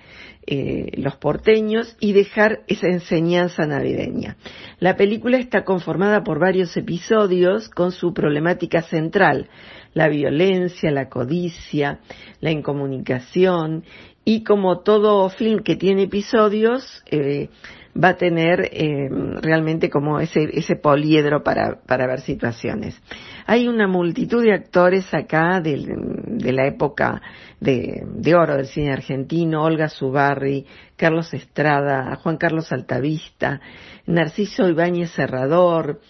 eh, 0.46 0.90
los 0.96 1.16
porteños 1.16 1.96
y 2.00 2.12
dejar 2.12 2.60
esa 2.66 2.88
enseñanza 2.88 3.66
navideña. 3.66 4.36
La 4.78 4.96
película 4.96 5.38
está 5.38 5.64
conformada 5.64 6.22
por 6.22 6.38
varios 6.38 6.76
episodios 6.76 7.68
con 7.68 7.92
su 7.92 8.12
problemática 8.12 8.82
central, 8.82 9.48
la 9.94 10.08
violencia, 10.08 10.90
la 10.90 11.08
codicia, 11.08 12.00
la 12.40 12.50
incomunicación 12.50 13.84
y 14.24 14.42
como 14.44 14.80
todo 14.80 15.28
film 15.30 15.62
que 15.62 15.76
tiene 15.76 16.04
episodios, 16.04 17.02
eh, 17.10 17.48
va 17.96 18.08
a 18.08 18.16
tener 18.16 18.68
eh, 18.72 19.08
realmente 19.40 19.88
como 19.88 20.18
ese, 20.18 20.48
ese 20.52 20.76
poliedro 20.76 21.42
para, 21.42 21.78
ver 21.86 22.20
situaciones. 22.20 23.00
Hay 23.46 23.68
una 23.68 23.86
multitud 23.86 24.42
de 24.42 24.52
actores 24.52 25.12
acá 25.14 25.60
de 25.60 26.52
la 26.52 26.66
época 26.66 27.22
de, 27.64 28.04
de, 28.06 28.34
oro 28.34 28.56
del 28.56 28.66
cine 28.66 28.92
argentino, 28.92 29.64
Olga 29.64 29.88
Zubarri, 29.88 30.66
Carlos 30.96 31.32
Estrada, 31.32 32.14
Juan 32.16 32.36
Carlos 32.36 32.70
Altavista, 32.72 33.60
Narciso 34.06 34.68
Ibáñez 34.68 35.10
Serrador, 35.10 36.00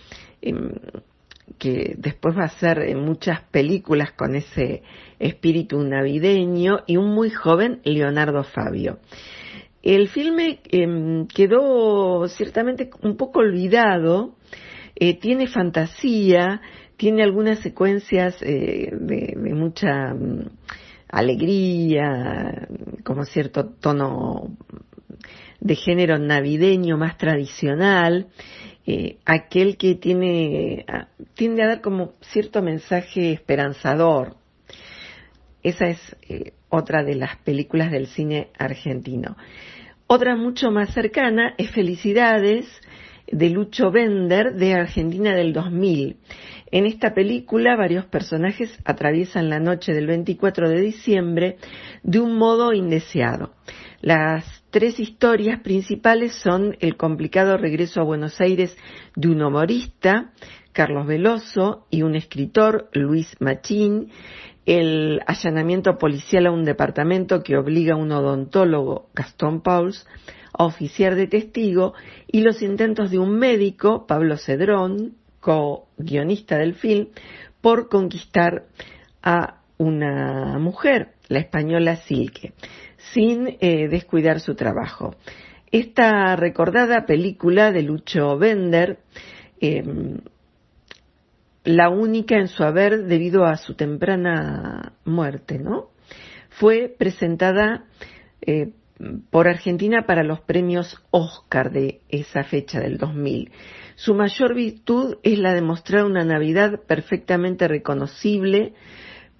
em, 0.42 0.72
que 1.58 1.94
después 1.98 2.36
va 2.36 2.42
a 2.42 2.46
hacer 2.46 2.96
muchas 2.96 3.42
películas 3.42 4.12
con 4.12 4.34
ese 4.34 4.82
espíritu 5.18 5.78
navideño, 5.78 6.80
y 6.86 6.96
un 6.96 7.14
muy 7.14 7.30
joven 7.30 7.80
Leonardo 7.84 8.42
Fabio. 8.42 8.98
El 9.82 10.08
filme 10.08 10.60
eh, 10.70 11.26
quedó 11.32 12.26
ciertamente 12.28 12.90
un 13.02 13.16
poco 13.16 13.40
olvidado, 13.40 14.34
eh, 14.96 15.18
tiene 15.18 15.46
fantasía, 15.46 16.62
tiene 16.96 17.22
algunas 17.22 17.58
secuencias 17.60 18.36
eh, 18.42 18.90
de, 18.92 19.34
mucha 19.54 20.14
um, 20.14 20.44
alegría, 21.14 22.68
como 23.04 23.24
cierto 23.24 23.66
tono 23.66 24.56
de 25.60 25.76
género 25.76 26.18
navideño 26.18 26.98
más 26.98 27.16
tradicional, 27.16 28.26
eh, 28.86 29.18
aquel 29.24 29.76
que 29.76 29.94
tiene, 29.94 30.84
tiende 31.34 31.62
a 31.62 31.68
dar 31.68 31.80
como 31.80 32.12
cierto 32.20 32.62
mensaje 32.62 33.32
esperanzador. 33.32 34.36
Esa 35.62 35.86
es 35.86 36.16
eh, 36.28 36.52
otra 36.68 37.02
de 37.04 37.14
las 37.14 37.36
películas 37.38 37.90
del 37.90 38.08
cine 38.08 38.48
argentino. 38.58 39.36
Otra 40.06 40.36
mucho 40.36 40.70
más 40.70 40.92
cercana 40.92 41.54
es 41.56 41.70
Felicidades 41.70 42.66
de 43.30 43.50
Lucho 43.50 43.90
Bender 43.90 44.54
de 44.54 44.74
Argentina 44.74 45.34
del 45.34 45.52
2000. 45.52 46.16
En 46.70 46.86
esta 46.86 47.14
película 47.14 47.76
varios 47.76 48.06
personajes 48.06 48.76
atraviesan 48.84 49.48
la 49.48 49.60
noche 49.60 49.92
del 49.92 50.06
24 50.06 50.68
de 50.68 50.80
diciembre 50.80 51.56
de 52.02 52.20
un 52.20 52.36
modo 52.36 52.72
indeseado. 52.72 53.54
Las 54.00 54.64
tres 54.70 55.00
historias 55.00 55.60
principales 55.60 56.34
son 56.34 56.76
el 56.80 56.96
complicado 56.96 57.56
regreso 57.56 58.00
a 58.00 58.04
Buenos 58.04 58.40
Aires 58.40 58.76
de 59.16 59.28
un 59.28 59.42
humorista, 59.42 60.32
Carlos 60.72 61.06
Veloso, 61.06 61.86
y 61.90 62.02
un 62.02 62.16
escritor, 62.16 62.90
Luis 62.92 63.36
Machín, 63.40 64.10
el 64.66 65.20
allanamiento 65.26 65.96
policial 65.98 66.46
a 66.46 66.50
un 66.50 66.64
departamento 66.64 67.42
que 67.42 67.56
obliga 67.56 67.94
a 67.94 67.98
un 67.98 68.12
odontólogo, 68.12 69.08
Gastón 69.14 69.62
Pauls, 69.62 70.06
a 70.56 70.64
oficiar 70.64 71.14
de 71.14 71.26
testigo, 71.26 71.94
y 72.26 72.42
los 72.42 72.62
intentos 72.62 73.10
de 73.10 73.18
un 73.18 73.38
médico, 73.38 74.06
Pablo 74.06 74.36
Cedrón, 74.36 75.16
co-guionista 75.40 76.56
del 76.56 76.74
film, 76.74 77.08
por 77.60 77.88
conquistar 77.88 78.66
a 79.22 79.60
una 79.78 80.58
mujer, 80.58 81.14
la 81.28 81.40
española 81.40 81.96
Silke 81.96 82.52
sin 83.12 83.56
eh, 83.60 83.88
descuidar 83.88 84.40
su 84.40 84.54
trabajo. 84.54 85.14
Esta 85.70 86.36
recordada 86.36 87.04
película 87.04 87.72
de 87.72 87.82
Lucho 87.82 88.38
Bender, 88.38 88.98
eh, 89.60 89.82
la 91.64 91.88
única 91.88 92.36
en 92.36 92.48
su 92.48 92.62
haber 92.62 93.04
debido 93.04 93.44
a 93.44 93.56
su 93.56 93.74
temprana 93.74 94.92
muerte, 95.04 95.58
¿no? 95.58 95.90
Fue 96.50 96.94
presentada 96.96 97.84
eh, 98.42 98.70
por 99.30 99.48
Argentina 99.48 100.06
para 100.06 100.22
los 100.22 100.40
premios 100.40 101.04
Oscar 101.10 101.72
de 101.72 102.00
esa 102.08 102.44
fecha 102.44 102.80
del 102.80 102.98
2000. 102.98 103.50
Su 103.96 104.14
mayor 104.14 104.54
virtud 104.54 105.16
es 105.22 105.38
la 105.38 105.54
de 105.54 105.62
mostrar 105.62 106.04
una 106.04 106.24
Navidad 106.24 106.80
perfectamente 106.86 107.68
reconocible 107.68 108.74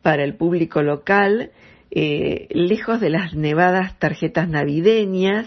para 0.03 0.25
el 0.25 0.37
público 0.37 0.83
local 0.83 1.53
eh, 1.97 2.49
lejos 2.51 3.01
de 3.01 3.09
las 3.09 3.35
nevadas 3.35 3.97
tarjetas 4.01 4.49
navideñas, 4.49 5.47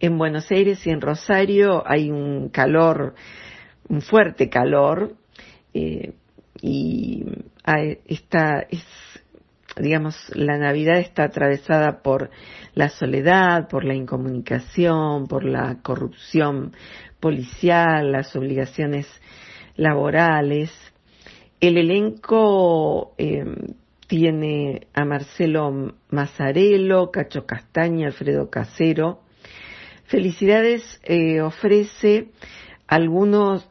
en 0.00 0.16
Buenos 0.16 0.50
Aires 0.50 0.86
y 0.86 0.90
en 0.90 1.02
Rosario 1.02 1.82
hay 1.86 2.10
un 2.10 2.48
calor, 2.48 3.14
un 3.90 4.00
fuerte 4.00 4.48
calor, 4.48 5.16
eh, 5.74 6.14
y 6.62 7.26
esta 8.06 8.60
es, 8.70 8.82
digamos, 9.76 10.16
la 10.34 10.58
Navidad 10.58 10.98
está 10.98 11.24
atravesada 11.24 12.02
por 12.02 12.30
la 12.74 12.88
soledad, 12.88 13.68
por 13.68 13.84
la 13.84 13.94
incomunicación, 13.94 15.26
por 15.26 15.44
la 15.44 15.78
corrupción 15.82 16.72
policial, 17.20 18.12
las 18.12 18.34
obligaciones 18.36 19.06
laborales. 19.76 20.70
El 21.60 21.78
elenco 21.78 23.14
eh, 23.18 23.44
tiene 24.06 24.88
a 24.92 25.04
Marcelo 25.04 25.94
Mazzarello, 26.10 27.10
Cacho 27.10 27.46
Castaña, 27.46 28.08
Alfredo 28.08 28.50
Casero. 28.50 29.20
Felicidades 30.04 31.00
eh, 31.04 31.40
ofrece 31.40 32.28
algunos, 32.92 33.66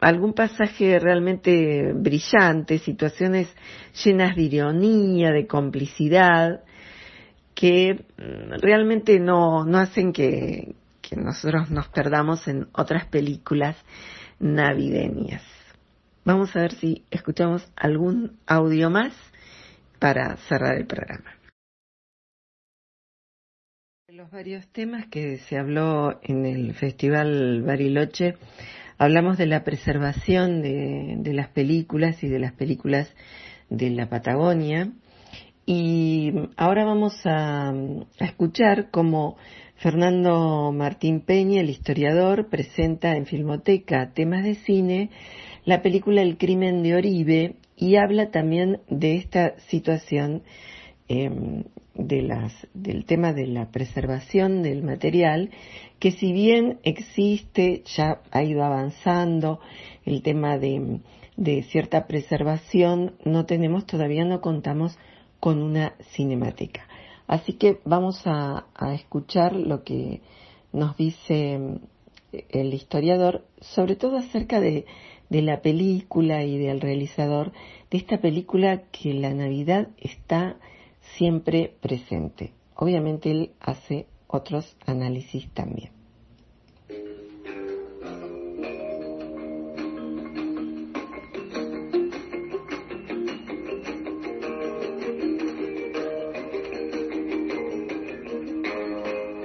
algún 0.00 0.32
pasaje 0.32 0.98
realmente 0.98 1.92
brillante, 1.94 2.78
situaciones 2.78 3.48
llenas 4.04 4.34
de 4.34 4.42
ironía, 4.42 5.30
de 5.30 5.46
complicidad, 5.46 6.64
que 7.54 8.04
realmente 8.60 9.20
no, 9.20 9.64
no 9.64 9.78
hacen 9.78 10.12
que, 10.12 10.74
que 11.00 11.14
nosotros 11.14 11.70
nos 11.70 11.86
perdamos 11.90 12.48
en 12.48 12.66
otras 12.72 13.06
películas 13.06 13.76
navideñas. 14.40 15.44
Vamos 16.24 16.56
a 16.56 16.62
ver 16.62 16.72
si 16.72 17.04
escuchamos 17.12 17.64
algún 17.76 18.38
audio 18.44 18.90
más 18.90 19.12
para 20.00 20.36
cerrar 20.48 20.74
el 20.78 20.86
programa. 20.86 21.30
Los 24.12 24.30
varios 24.30 24.66
temas 24.68 25.06
que 25.06 25.38
se 25.38 25.56
habló 25.56 26.20
en 26.22 26.44
el 26.44 26.74
Festival 26.74 27.62
Bariloche, 27.62 28.34
hablamos 28.98 29.38
de 29.38 29.46
la 29.46 29.64
preservación 29.64 30.60
de, 30.60 31.32
las 31.32 31.48
películas 31.48 32.22
y 32.22 32.28
de 32.28 32.38
las 32.38 32.52
películas 32.52 33.10
de 33.70 33.88
la 33.88 34.10
Patagonia. 34.10 34.92
Y 35.64 36.34
ahora 36.58 36.84
vamos 36.84 37.14
a, 37.24 37.72
escuchar 38.20 38.90
cómo 38.90 39.38
Fernando 39.76 40.70
Martín 40.70 41.22
Peña, 41.22 41.62
el 41.62 41.70
historiador, 41.70 42.50
presenta 42.50 43.16
en 43.16 43.24
Filmoteca 43.24 44.12
temas 44.12 44.44
de 44.44 44.56
cine 44.56 45.08
la 45.64 45.80
película 45.80 46.20
El 46.20 46.36
crimen 46.36 46.82
de 46.82 46.94
Oribe 46.94 47.56
y 47.74 47.96
habla 47.96 48.30
también 48.30 48.82
de 48.90 49.16
esta 49.16 49.58
situación 49.60 50.42
eh, 51.08 51.64
de 51.94 52.22
las, 52.22 52.52
del 52.74 53.04
tema 53.04 53.32
de 53.32 53.46
la 53.46 53.70
preservación 53.70 54.62
del 54.62 54.82
material, 54.82 55.50
que 55.98 56.10
si 56.10 56.32
bien 56.32 56.78
existe, 56.82 57.82
ya 57.96 58.20
ha 58.30 58.42
ido 58.42 58.64
avanzando 58.64 59.60
el 60.04 60.22
tema 60.22 60.58
de, 60.58 61.00
de 61.36 61.62
cierta 61.64 62.06
preservación, 62.06 63.14
no 63.24 63.46
tenemos, 63.46 63.86
todavía 63.86 64.24
no 64.24 64.40
contamos 64.40 64.98
con 65.40 65.62
una 65.62 65.94
cinemática. 66.12 66.86
Así 67.26 67.54
que 67.54 67.80
vamos 67.84 68.22
a, 68.26 68.66
escuchar 68.94 69.54
lo 69.54 69.82
que 69.82 70.20
nos 70.72 70.96
dice 70.96 71.58
eh, 72.32 72.46
el 72.50 72.74
historiador, 72.74 73.46
sobre 73.60 73.96
todo 73.96 74.18
acerca 74.18 74.60
de 74.60 74.84
la 75.30 75.62
película 75.62 76.44
y 76.44 76.58
del 76.58 76.80
realizador 76.80 77.52
de 77.90 77.98
esta 77.98 78.18
película 78.18 78.82
que 78.90 79.14
la 79.14 79.32
Navidad 79.32 79.88
está 79.98 80.56
siempre 81.16 81.74
presente. 81.80 82.52
Obviamente 82.76 83.30
él 83.30 83.52
hace 83.60 84.06
otros 84.26 84.76
análisis 84.86 85.48
también. 85.54 85.92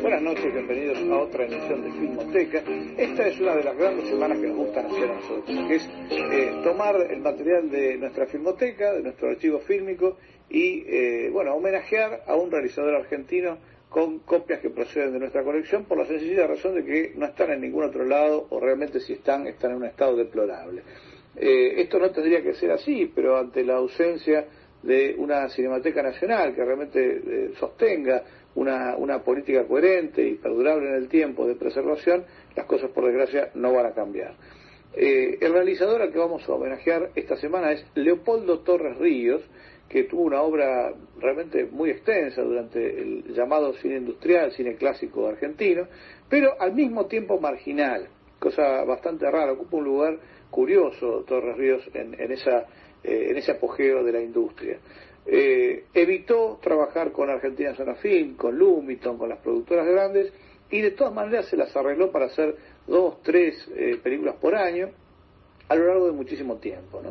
Buenas 0.01 0.21
noches, 0.23 0.53
bienvenidos 0.53 0.97
a 0.97 1.19
otra 1.19 1.45
emisión 1.45 1.83
de 1.83 1.91
Filmoteca. 1.91 2.63
Esta 2.97 3.27
es 3.27 3.39
una 3.39 3.55
de 3.55 3.63
las 3.63 3.77
grandes 3.77 4.09
semanas 4.09 4.39
que 4.39 4.47
nos 4.47 4.57
gustan 4.57 4.85
hacer 4.87 5.11
a 5.11 5.15
nosotros, 5.15 5.67
que 5.67 5.75
es 5.75 5.89
eh, 6.09 6.61
tomar 6.63 6.95
el 7.11 7.21
material 7.21 7.69
de 7.69 7.97
nuestra 7.97 8.25
filmoteca, 8.25 8.93
de 8.93 9.03
nuestro 9.03 9.29
archivo 9.29 9.59
fílmico, 9.59 10.17
y, 10.49 10.83
eh, 10.87 11.29
bueno, 11.31 11.53
homenajear 11.55 12.23
a 12.27 12.35
un 12.35 12.51
realizador 12.51 12.95
argentino 12.95 13.57
con 13.89 14.19
copias 14.19 14.59
que 14.59 14.69
proceden 14.69 15.13
de 15.13 15.19
nuestra 15.19 15.43
colección 15.43 15.85
por 15.85 15.97
la 15.97 16.05
sencilla 16.05 16.47
razón 16.47 16.75
de 16.75 16.85
que 16.85 17.13
no 17.15 17.25
están 17.25 17.51
en 17.51 17.61
ningún 17.61 17.83
otro 17.83 18.05
lado 18.05 18.47
o 18.49 18.59
realmente 18.59 18.99
si 18.99 19.13
están, 19.13 19.47
están 19.47 19.71
en 19.71 19.77
un 19.77 19.85
estado 19.85 20.15
deplorable. 20.15 20.83
Eh, 21.35 21.81
esto 21.81 21.99
no 21.99 22.11
tendría 22.11 22.43
que 22.43 22.53
ser 22.53 22.71
así, 22.71 23.11
pero 23.13 23.37
ante 23.37 23.63
la 23.63 23.75
ausencia 23.75 24.45
de 24.83 25.15
una 25.17 25.49
Cinemateca 25.49 26.01
Nacional 26.03 26.55
que 26.55 26.63
realmente 26.63 27.51
sostenga 27.59 28.23
una, 28.55 28.95
una 28.97 29.23
política 29.23 29.65
coherente 29.65 30.27
y 30.27 30.35
perdurable 30.35 30.89
en 30.89 30.95
el 30.95 31.07
tiempo 31.07 31.47
de 31.47 31.55
preservación, 31.55 32.25
las 32.55 32.65
cosas 32.65 32.89
por 32.91 33.05
desgracia 33.05 33.51
no 33.55 33.73
van 33.73 33.87
a 33.87 33.93
cambiar. 33.93 34.35
Eh, 34.93 35.37
el 35.41 35.53
realizador 35.53 36.01
al 36.01 36.11
que 36.11 36.17
vamos 36.17 36.47
a 36.47 36.53
homenajear 36.53 37.11
esta 37.15 37.37
semana 37.37 37.71
es 37.71 37.85
Leopoldo 37.93 38.59
Torres 38.59 38.97
Ríos, 38.97 39.41
que 39.89 40.03
tuvo 40.03 40.21
una 40.21 40.41
obra 40.43 40.93
realmente 41.19 41.65
muy 41.65 41.89
extensa 41.89 42.43
durante 42.43 42.79
el 42.79 43.33
llamado 43.33 43.73
cine 43.73 43.97
industrial, 43.97 44.51
cine 44.51 44.75
clásico 44.75 45.27
argentino, 45.27 45.87
pero 46.29 46.61
al 46.61 46.73
mismo 46.73 47.07
tiempo 47.07 47.39
marginal, 47.39 48.07
cosa 48.37 48.83
bastante 48.83 49.29
rara, 49.29 49.53
ocupa 49.53 49.77
un 49.77 49.83
lugar 49.85 50.19
curioso 50.51 51.23
Torres 51.27 51.57
Ríos 51.57 51.83
en, 51.93 52.31
esa, 52.31 52.67
eh, 53.03 53.27
en 53.31 53.37
ese 53.37 53.51
apogeo 53.51 54.03
de 54.03 54.11
la 54.11 54.21
industria. 54.21 54.77
Eh, 55.25 55.85
evitó 55.93 56.59
trabajar 56.61 57.11
con 57.11 57.29
Argentina 57.29 57.75
Sonafilm, 57.75 58.35
con 58.35 58.57
Lumiton, 58.57 59.17
con 59.17 59.29
las 59.29 59.39
productoras 59.39 59.87
grandes, 59.87 60.31
y 60.69 60.81
de 60.81 60.91
todas 60.91 61.13
maneras 61.13 61.47
se 61.47 61.57
las 61.57 61.75
arregló 61.75 62.11
para 62.11 62.27
hacer 62.27 62.55
dos, 62.85 63.21
tres 63.23 63.67
eh, 63.75 63.99
películas 64.01 64.35
por 64.35 64.55
año 64.55 64.89
a 65.67 65.75
lo 65.75 65.85
largo 65.85 66.05
de 66.07 66.11
muchísimo 66.11 66.57
tiempo. 66.57 67.01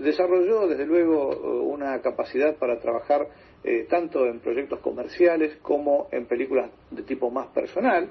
Desarrolló 0.00 0.66
desde 0.66 0.86
luego 0.86 1.62
una 1.62 2.00
capacidad 2.00 2.56
para 2.56 2.80
trabajar 2.80 3.28
eh, 3.62 3.86
tanto 3.88 4.26
en 4.26 4.40
proyectos 4.40 4.80
comerciales 4.80 5.56
como 5.62 6.08
en 6.10 6.26
películas 6.26 6.70
de 6.90 7.02
tipo 7.02 7.30
más 7.30 7.48
personal, 7.48 8.10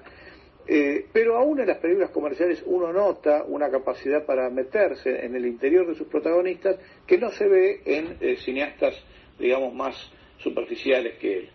pero 1.12 1.36
aún 1.36 1.60
en 1.60 1.65
las 1.65 1.80
películas 1.80 2.12
comerciales 2.12 2.62
uno 2.67 2.93
nota 2.93 3.43
una 3.47 3.71
capacidad 3.71 4.23
para 4.23 4.52
meterse 4.52 5.25
en 5.25 5.36
el 5.36 5.47
interior 5.47 5.88
de 5.88 5.95
sus 5.95 6.08
protagonistas 6.08 6.78
que 7.08 7.17
no 7.17 7.32
se 7.32 7.47
ve 7.47 7.82
en 7.86 8.38
cineastas 8.38 8.93
digamos, 9.39 9.73
más 9.73 9.95
superficiales 10.38 11.17
que 11.17 11.38
él. 11.38 11.49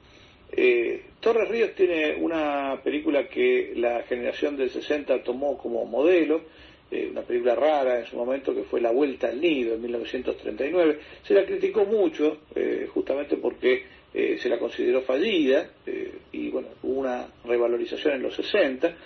Eh, 0.57 1.03
Torres 1.21 1.49
Ríos 1.49 1.75
tiene 1.75 2.17
una 2.17 2.81
película 2.83 3.29
que 3.29 3.73
la 3.77 4.03
generación 4.05 4.57
del 4.57 4.71
60 4.71 5.23
tomó 5.23 5.59
como 5.59 5.85
modelo, 5.85 6.43
eh, 6.91 7.09
una 7.11 7.23
película 7.23 7.55
rara 7.55 8.01
en 8.01 8.07
su 8.07 8.17
momento 8.17 8.55
que 8.55 8.65
fue 8.65 8.81
La 8.81 8.91
Vuelta 8.91 9.29
al 9.29 9.41
Nido 9.41 9.75
en 9.75 9.83
1939. 9.83 10.99
Se 11.23 11.35
la 11.35 11.45
criticó 11.45 11.85
mucho 11.85 12.39
eh, 12.55 12.89
justamente 12.93 13.37
porque 13.37 13.95
se 14.15 14.49
la 14.49 14.61
consideró 14.61 15.03
fallida 15.03 15.71
y 16.31 16.49
bueno, 16.49 16.69
hubo 16.85 17.01
una 17.01 17.27
revalorización 17.45 18.15
en 18.15 18.23
los 18.23 18.37
60 18.37 18.97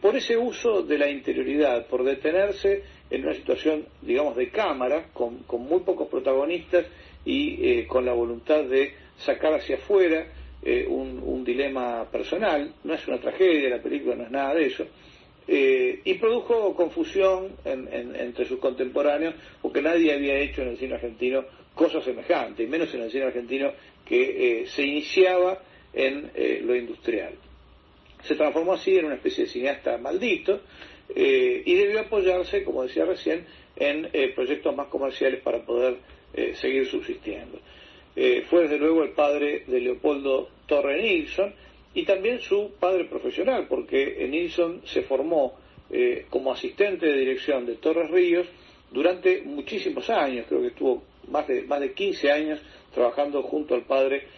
por 0.00 0.16
ese 0.16 0.36
uso 0.36 0.82
de 0.82 0.98
la 0.98 1.08
interioridad, 1.08 1.86
por 1.86 2.02
detenerse 2.02 2.82
en 3.08 3.22
una 3.22 3.34
situación, 3.34 3.86
digamos, 4.02 4.34
de 4.34 4.50
cámara, 4.50 5.10
con, 5.12 5.44
con 5.44 5.62
muy 5.62 5.78
pocos 5.80 6.08
protagonistas 6.08 6.86
y 7.26 7.68
eh, 7.68 7.86
con 7.86 8.06
la 8.06 8.12
voluntad 8.12 8.64
de 8.64 8.94
sacar 9.18 9.54
hacia 9.54 9.76
afuera 9.76 10.26
eh, 10.62 10.86
un, 10.88 11.44
dilema 11.44 12.10
personal, 12.10 12.74
no 12.82 12.94
es 12.94 13.06
una 13.06 13.18
tragedia, 13.18 13.70
la 13.70 13.80
película 13.80 14.16
no 14.16 14.24
es 14.24 14.30
nada 14.32 14.54
de 14.54 14.66
eso, 14.66 14.84
eh, 15.48 16.00
y 16.04 16.14
produjo 16.14 16.74
confusión 16.74 17.52
entre 17.64 18.46
sus 18.46 18.58
contemporáneos 18.58 19.34
porque 19.62 19.80
nadie 19.80 20.12
había 20.12 20.38
hecho 20.38 20.62
en 20.62 20.68
el 20.68 20.78
cine 20.78 20.94
argentino 20.94 21.44
cosas 21.74 22.04
semejantes, 22.04 22.66
y 22.66 22.70
menos 22.70 22.92
en 22.94 23.02
el 23.02 23.10
cine 23.10 23.24
argentino 23.24 23.72
que 24.04 24.64
se 24.66 24.82
iniciaba 24.82 25.62
en 25.92 26.30
lo 26.66 26.74
industrial. 26.74 27.34
Se 28.22 28.34
transformó 28.34 28.72
así 28.72 28.96
en 28.96 29.06
una 29.06 29.16
especie 29.16 29.44
de 29.44 29.50
cineasta 29.50 29.98
maldito 29.98 30.62
y 31.14 31.74
debió 31.74 32.00
apoyarse, 32.00 32.64
como 32.64 32.82
decía 32.84 33.04
recién, 33.04 33.44
en 33.76 34.08
proyectos 34.34 34.74
más 34.74 34.88
comerciales 34.88 35.42
para 35.42 35.64
poder 35.64 35.98
eh, 36.36 36.54
seguir 36.54 36.86
subsistiendo. 36.86 37.58
Eh, 38.14 38.44
fue 38.50 38.62
desde 38.62 38.78
luego 38.78 39.02
el 39.02 39.12
padre 39.12 39.64
de 39.66 39.80
Leopoldo 39.80 40.50
Torre 40.66 41.00
Nilsson 41.00 41.54
y 41.96 42.04
también 42.04 42.40
su 42.40 42.74
padre 42.78 43.06
profesional, 43.06 43.66
porque 43.68 44.24
Nilsson 44.30 44.82
se 44.84 45.02
formó 45.02 45.54
eh, 45.90 46.26
como 46.30 46.52
asistente 46.52 47.06
de 47.06 47.16
dirección 47.16 47.66
de 47.66 47.74
Torres 47.76 48.08
Ríos 48.10 48.46
durante 48.92 49.42
muchísimos 49.42 50.08
años, 50.10 50.46
creo 50.48 50.60
que 50.60 50.68
estuvo 50.68 51.02
más 51.28 51.48
de, 51.48 51.62
más 51.62 51.80
de 51.80 51.92
15 51.92 52.30
años 52.30 52.60
trabajando 52.94 53.42
junto 53.42 53.74
al 53.74 53.82
padre, 53.82 54.28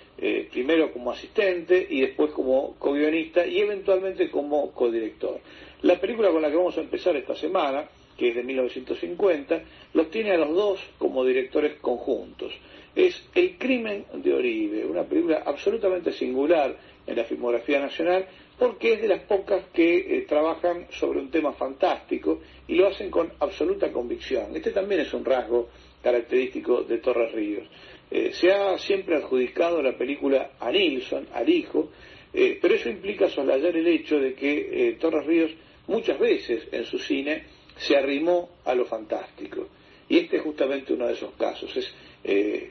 primero 0.50 0.90
como 0.92 1.12
asistente 1.12 1.86
y 1.88 2.00
después 2.00 2.32
como 2.32 2.74
co-guionista 2.76 3.46
y 3.46 3.58
eventualmente 3.58 4.30
como 4.30 4.72
codirector. 4.72 5.38
La 5.82 6.00
película 6.00 6.30
con 6.30 6.42
la 6.42 6.50
que 6.50 6.56
vamos 6.56 6.76
a 6.76 6.80
empezar 6.80 7.14
esta 7.14 7.36
semana 7.36 7.88
que 8.18 8.30
es 8.30 8.34
de 8.34 8.42
1950, 8.42 9.62
los 9.94 10.10
tiene 10.10 10.32
a 10.32 10.36
los 10.36 10.54
dos 10.54 10.80
como 10.98 11.24
directores 11.24 11.78
conjuntos. 11.80 12.52
Es 12.94 13.24
El 13.32 13.56
crimen 13.56 14.06
de 14.12 14.34
Oribe, 14.34 14.84
una 14.84 15.04
película 15.04 15.44
absolutamente 15.46 16.12
singular 16.12 16.76
en 17.06 17.16
la 17.16 17.22
filmografía 17.24 17.78
nacional, 17.78 18.26
porque 18.58 18.94
es 18.94 19.02
de 19.02 19.08
las 19.08 19.20
pocas 19.20 19.66
que 19.72 19.98
eh, 19.98 20.22
trabajan 20.22 20.88
sobre 20.90 21.20
un 21.20 21.30
tema 21.30 21.52
fantástico 21.52 22.40
y 22.66 22.74
lo 22.74 22.88
hacen 22.88 23.08
con 23.08 23.30
absoluta 23.38 23.92
convicción. 23.92 24.56
Este 24.56 24.72
también 24.72 25.02
es 25.02 25.14
un 25.14 25.24
rasgo 25.24 25.68
característico 26.02 26.82
de 26.82 26.98
Torres 26.98 27.30
Ríos. 27.32 27.68
Eh, 28.10 28.32
se 28.32 28.50
ha 28.50 28.76
siempre 28.78 29.14
adjudicado 29.14 29.80
la 29.80 29.96
película 29.96 30.50
a 30.58 30.72
Nilsson, 30.72 31.28
al 31.32 31.48
hijo, 31.48 31.90
eh, 32.34 32.58
pero 32.60 32.74
eso 32.74 32.88
implica 32.88 33.28
soslayar 33.28 33.76
el 33.76 33.86
hecho 33.86 34.18
de 34.18 34.34
que 34.34 34.96
Torres 34.98 35.24
Ríos 35.24 35.52
muchas 35.86 36.18
veces 36.18 36.66
en 36.72 36.84
su 36.84 36.98
cine 36.98 37.57
se 37.78 37.96
arrimó 37.96 38.50
a 38.64 38.74
lo 38.74 38.84
fantástico. 38.84 39.68
Y 40.08 40.18
este 40.18 40.38
es 40.38 40.42
justamente 40.42 40.92
uno 40.92 41.06
de 41.06 41.14
esos 41.14 41.32
casos. 41.34 41.74
Es, 41.76 41.92
eh, 42.24 42.70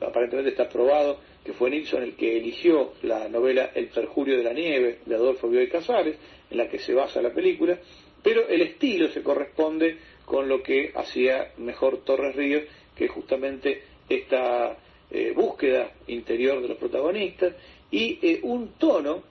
aparentemente 0.00 0.50
está 0.50 0.68
probado 0.68 1.18
que 1.44 1.52
fue 1.52 1.70
Nilsson 1.70 2.02
el 2.02 2.16
que 2.16 2.38
eligió 2.38 2.94
la 3.02 3.28
novela 3.28 3.70
El 3.74 3.88
perjurio 3.88 4.38
de 4.38 4.44
la 4.44 4.52
nieve 4.52 5.00
de 5.04 5.14
Adolfo 5.14 5.48
Bioy 5.48 5.68
Casares, 5.68 6.16
en 6.50 6.56
la 6.56 6.68
que 6.68 6.78
se 6.78 6.94
basa 6.94 7.20
la 7.20 7.34
película, 7.34 7.78
pero 8.22 8.48
el 8.48 8.62
estilo 8.62 9.08
se 9.10 9.22
corresponde 9.22 9.98
con 10.24 10.48
lo 10.48 10.62
que 10.62 10.92
hacía 10.94 11.52
mejor 11.58 12.02
Torres 12.04 12.34
Ríos, 12.34 12.64
que 12.96 13.04
es 13.04 13.10
justamente 13.10 13.82
esta 14.08 14.78
eh, 15.10 15.32
búsqueda 15.36 15.92
interior 16.06 16.62
de 16.62 16.68
los 16.68 16.78
protagonistas 16.78 17.54
y 17.90 18.18
eh, 18.22 18.40
un 18.42 18.72
tono 18.78 19.22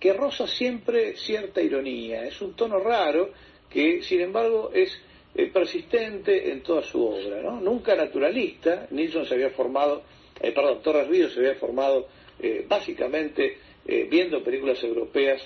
que 0.00 0.12
roza 0.12 0.48
siempre 0.48 1.16
cierta 1.16 1.62
ironía. 1.62 2.24
Es 2.24 2.40
un 2.42 2.54
tono 2.54 2.80
raro, 2.80 3.30
que 3.72 4.02
sin 4.02 4.20
embargo 4.20 4.70
es 4.74 5.00
eh, 5.34 5.46
persistente 5.46 6.52
en 6.52 6.62
toda 6.62 6.82
su 6.82 7.02
obra, 7.02 7.40
¿no? 7.40 7.58
Nunca 7.60 7.96
naturalista, 7.96 8.86
Nilsson 8.90 9.24
se 9.24 9.34
había 9.34 9.50
formado, 9.50 10.02
eh, 10.40 10.52
perdón, 10.52 10.82
Torres 10.82 11.08
Ríos 11.08 11.32
se 11.32 11.40
había 11.40 11.54
formado 11.54 12.08
eh, 12.40 12.64
básicamente 12.68 13.58
viendo 13.84 14.44
películas 14.44 14.80
europeas, 14.84 15.42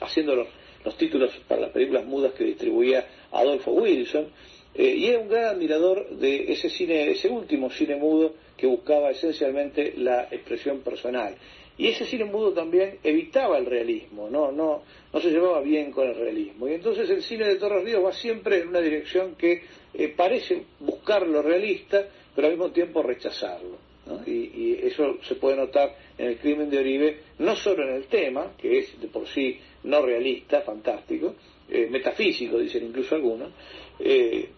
haciendo 0.00 0.36
los, 0.36 0.46
los, 0.84 0.96
títulos 0.96 1.32
para 1.48 1.62
las 1.62 1.70
películas 1.70 2.04
mudas 2.04 2.32
que 2.32 2.44
distribuía 2.44 3.08
Adolfo 3.32 3.72
Wilson, 3.72 4.28
y 4.72 5.04
era 5.04 5.18
un 5.18 5.28
gran 5.28 5.46
admirador 5.46 6.10
de 6.10 6.52
ese 6.52 6.70
cine, 6.70 7.10
ese 7.10 7.28
último 7.28 7.70
cine 7.70 7.96
mudo 7.96 8.34
que 8.56 8.68
buscaba 8.68 9.10
esencialmente 9.10 9.94
la 9.96 10.28
expresión 10.30 10.78
personal. 10.82 11.34
Y 11.78 11.88
ese 11.88 12.04
cine 12.06 12.24
mudo 12.24 12.52
también 12.52 12.98
evitaba 13.04 13.56
el 13.56 13.64
realismo, 13.64 14.28
no, 14.28 14.50
no, 14.50 14.82
no 15.12 15.20
se 15.20 15.30
llevaba 15.30 15.60
bien 15.60 15.92
con 15.92 16.08
el 16.08 16.16
realismo. 16.16 16.68
Y 16.68 16.74
entonces 16.74 17.08
el 17.08 17.22
cine 17.22 17.46
de 17.46 17.54
Torres 17.54 17.84
Ríos 17.84 18.04
va 18.04 18.12
siempre 18.12 18.60
en 18.60 18.68
una 18.68 18.80
dirección 18.80 19.36
que 19.36 19.62
eh, 19.94 20.08
parece 20.08 20.64
buscar 20.80 21.26
lo 21.26 21.40
realista, 21.40 22.04
pero 22.34 22.48
al 22.48 22.54
mismo 22.54 22.72
tiempo 22.72 23.02
rechazarlo. 23.02 23.88
Y, 24.26 24.78
eso 24.82 25.18
se 25.22 25.34
puede 25.34 25.56
notar 25.56 25.94
en 26.16 26.28
el 26.28 26.38
crimen 26.38 26.70
de 26.70 26.78
Oribe, 26.78 27.18
no 27.38 27.54
solo 27.56 27.86
en 27.86 27.94
el 27.94 28.04
tema, 28.04 28.52
que 28.56 28.78
es 28.78 29.00
de 29.00 29.08
por 29.08 29.26
sí 29.26 29.58
no 29.84 30.00
realista, 30.00 30.62
fantástico, 30.62 31.34
eh, 31.68 31.88
metafísico, 31.90 32.58
dicen 32.58 32.86
incluso 32.86 33.14
algunos, 33.14 33.50
eh, 33.98 34.48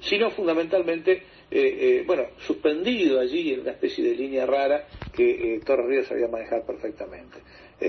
sino 0.00 0.30
fundamentalmente 0.30 1.22
eh, 1.50 2.02
bueno, 2.06 2.28
suspendido 2.46 3.20
allí 3.20 3.52
en 3.52 3.60
una 3.60 3.72
especie 3.72 4.04
de 4.04 4.14
línea 4.14 4.46
rara 4.46 4.86
que 5.12 5.54
eh, 5.54 5.60
Torres 5.64 5.86
Ríos 5.86 6.06
sabía 6.08 6.28
manejar 6.28 6.64
perfectamente. 6.64 7.38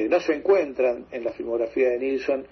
no 0.09 0.19
se 0.19 0.33
encuentran 0.33 1.05
en 1.11 1.23
la 1.23 1.31
filmografía 1.31 1.89
de 1.89 1.99
Nilsson 1.99 2.45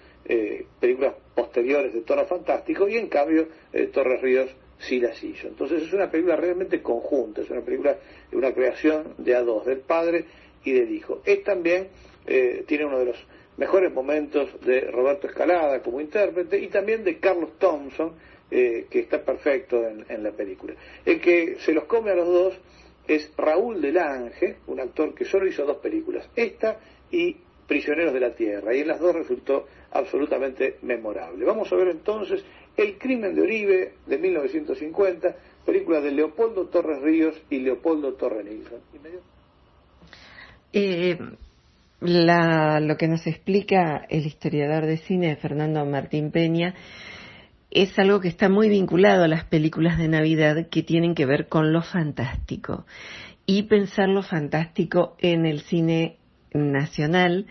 películas 0.79 1.15
posteriores 1.33 1.93
de 1.93 2.01
tono 2.01 2.25
fantástico 2.25 2.87
y 2.87 2.97
en 2.97 3.07
cambio 3.07 3.47
Torres 3.91 4.21
Ríos 4.21 4.55
sí 4.79 4.99
las 4.99 5.21
hizo. 5.23 5.47
Entonces 5.47 5.83
es 5.83 5.93
una 5.93 6.09
película 6.09 6.35
realmente 6.35 6.81
conjunta, 6.81 7.41
es 7.41 7.49
una 7.49 7.61
película, 7.61 7.97
una 8.31 8.53
creación 8.53 9.15
de 9.17 9.35
a 9.35 9.41
dos, 9.41 9.65
del 9.65 9.79
padre 9.79 10.25
y 10.63 10.71
del 10.71 10.91
hijo. 10.91 11.21
Es 11.25 11.43
también 11.43 11.89
eh, 12.25 12.63
tiene 12.67 12.85
uno 12.85 12.99
de 12.99 13.05
los 13.05 13.17
mejores 13.57 13.91
momentos 13.91 14.49
de 14.61 14.81
Roberto 14.91 15.27
Escalada 15.27 15.81
como 15.81 16.01
intérprete 16.01 16.59
y 16.59 16.67
también 16.67 17.03
de 17.03 17.19
Carlos 17.19 17.57
Thompson, 17.57 18.13
eh, 18.49 18.87
que 18.89 18.99
está 18.99 19.23
perfecto 19.23 19.81
en, 19.87 20.23
la 20.23 20.31
película. 20.31 20.73
El 21.05 21.19
que 21.21 21.57
se 21.59 21.73
los 21.73 21.85
come 21.85 22.11
a 22.11 22.15
los 22.15 22.27
dos 22.27 22.59
es 23.07 23.31
Raúl 23.37 23.81
Delange, 23.81 24.57
un 24.67 24.79
actor 24.79 25.13
que 25.13 25.25
solo 25.25 25.47
hizo 25.47 25.65
dos 25.65 25.77
películas, 25.77 26.29
esta 26.35 26.79
y 27.11 27.37
Prisioneros 27.67 28.13
de 28.13 28.19
la 28.19 28.35
Tierra, 28.35 28.75
y 28.75 28.81
en 28.81 28.87
las 28.89 28.99
dos 28.99 29.15
resultó 29.15 29.65
absolutamente 29.91 30.77
memorable. 30.81 31.45
Vamos 31.45 31.71
a 31.71 31.75
ver 31.77 31.87
entonces 31.89 32.43
El 32.75 32.97
crimen 32.97 33.33
de 33.33 33.41
Oribe 33.41 33.93
de 34.05 34.17
1950, 34.17 35.35
película 35.65 36.01
de 36.01 36.11
Leopoldo 36.11 36.67
Torres 36.67 37.01
Ríos 37.01 37.41
y 37.49 37.59
Leopoldo 37.59 38.13
Torres 38.15 38.45
Nilsson. 38.45 38.79
Eh, 40.73 41.17
lo 42.01 42.97
que 42.97 43.07
nos 43.07 43.25
explica 43.27 44.05
el 44.09 44.25
historiador 44.25 44.85
de 44.85 44.97
cine 44.97 45.35
Fernando 45.37 45.85
Martín 45.85 46.31
Peña 46.31 46.75
es 47.71 47.97
algo 47.97 48.19
que 48.19 48.27
está 48.27 48.49
muy 48.49 48.69
vinculado 48.69 49.23
a 49.23 49.27
las 49.29 49.45
películas 49.45 49.97
de 49.97 50.09
Navidad 50.09 50.67
que 50.69 50.83
tienen 50.83 51.15
que 51.15 51.25
ver 51.25 51.47
con 51.47 51.71
lo 51.71 51.81
fantástico. 51.81 52.85
Y 53.45 53.63
pensar 53.63 54.09
lo 54.09 54.21
fantástico 54.21 55.15
en 55.19 55.45
el 55.45 55.61
cine 55.61 56.17
nacional 56.53 57.47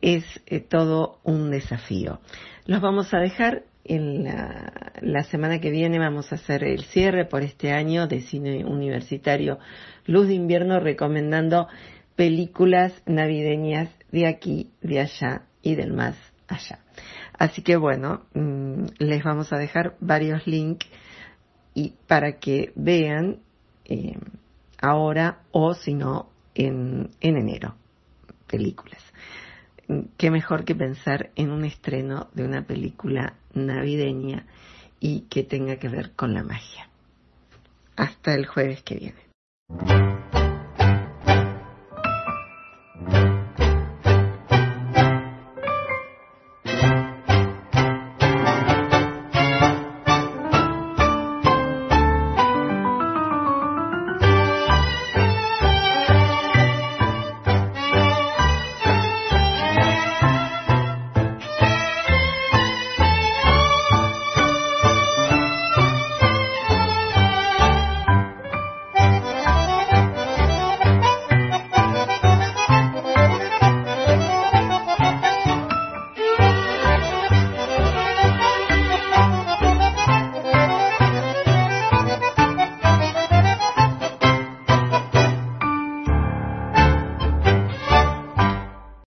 es 0.00 0.24
eh, 0.46 0.60
todo 0.60 1.20
un 1.22 1.50
desafío. 1.50 2.20
Los 2.64 2.80
vamos 2.80 3.12
a 3.12 3.18
dejar 3.18 3.64
en 3.84 4.24
la, 4.24 4.92
la, 5.00 5.22
semana 5.24 5.60
que 5.60 5.70
viene 5.70 5.98
vamos 5.98 6.30
a 6.32 6.34
hacer 6.34 6.64
el 6.64 6.84
cierre 6.84 7.24
por 7.24 7.42
este 7.42 7.72
año 7.72 8.06
de 8.06 8.20
cine 8.20 8.64
universitario 8.66 9.58
Luz 10.04 10.28
de 10.28 10.34
Invierno 10.34 10.78
recomendando 10.78 11.68
películas 12.16 12.92
navideñas 13.06 13.88
de 14.10 14.26
aquí, 14.26 14.70
de 14.82 15.00
allá 15.00 15.42
y 15.62 15.74
del 15.74 15.92
más 15.92 16.16
allá. 16.48 16.80
Así 17.38 17.62
que 17.62 17.76
bueno, 17.76 18.22
mm, 18.34 18.84
les 18.98 19.22
vamos 19.22 19.52
a 19.52 19.58
dejar 19.58 19.96
varios 20.00 20.46
links 20.46 20.86
y 21.74 21.94
para 22.06 22.38
que 22.38 22.72
vean 22.74 23.38
eh, 23.84 24.18
ahora 24.80 25.40
o 25.52 25.74
si 25.74 25.94
no 25.94 26.28
en, 26.54 27.10
en 27.20 27.36
enero 27.36 27.76
películas. 28.48 29.02
Qué 30.16 30.30
mejor 30.30 30.64
que 30.64 30.74
pensar 30.74 31.30
en 31.36 31.50
un 31.50 31.64
estreno 31.64 32.28
de 32.34 32.44
una 32.44 32.66
película 32.66 33.34
navideña 33.54 34.46
y 35.00 35.20
que 35.30 35.44
tenga 35.44 35.76
que 35.76 35.88
ver 35.88 36.12
con 36.12 36.34
la 36.34 36.42
magia. 36.42 36.88
Hasta 37.96 38.34
el 38.34 38.46
jueves 38.46 38.82
que 38.82 38.96
viene. 38.96 40.07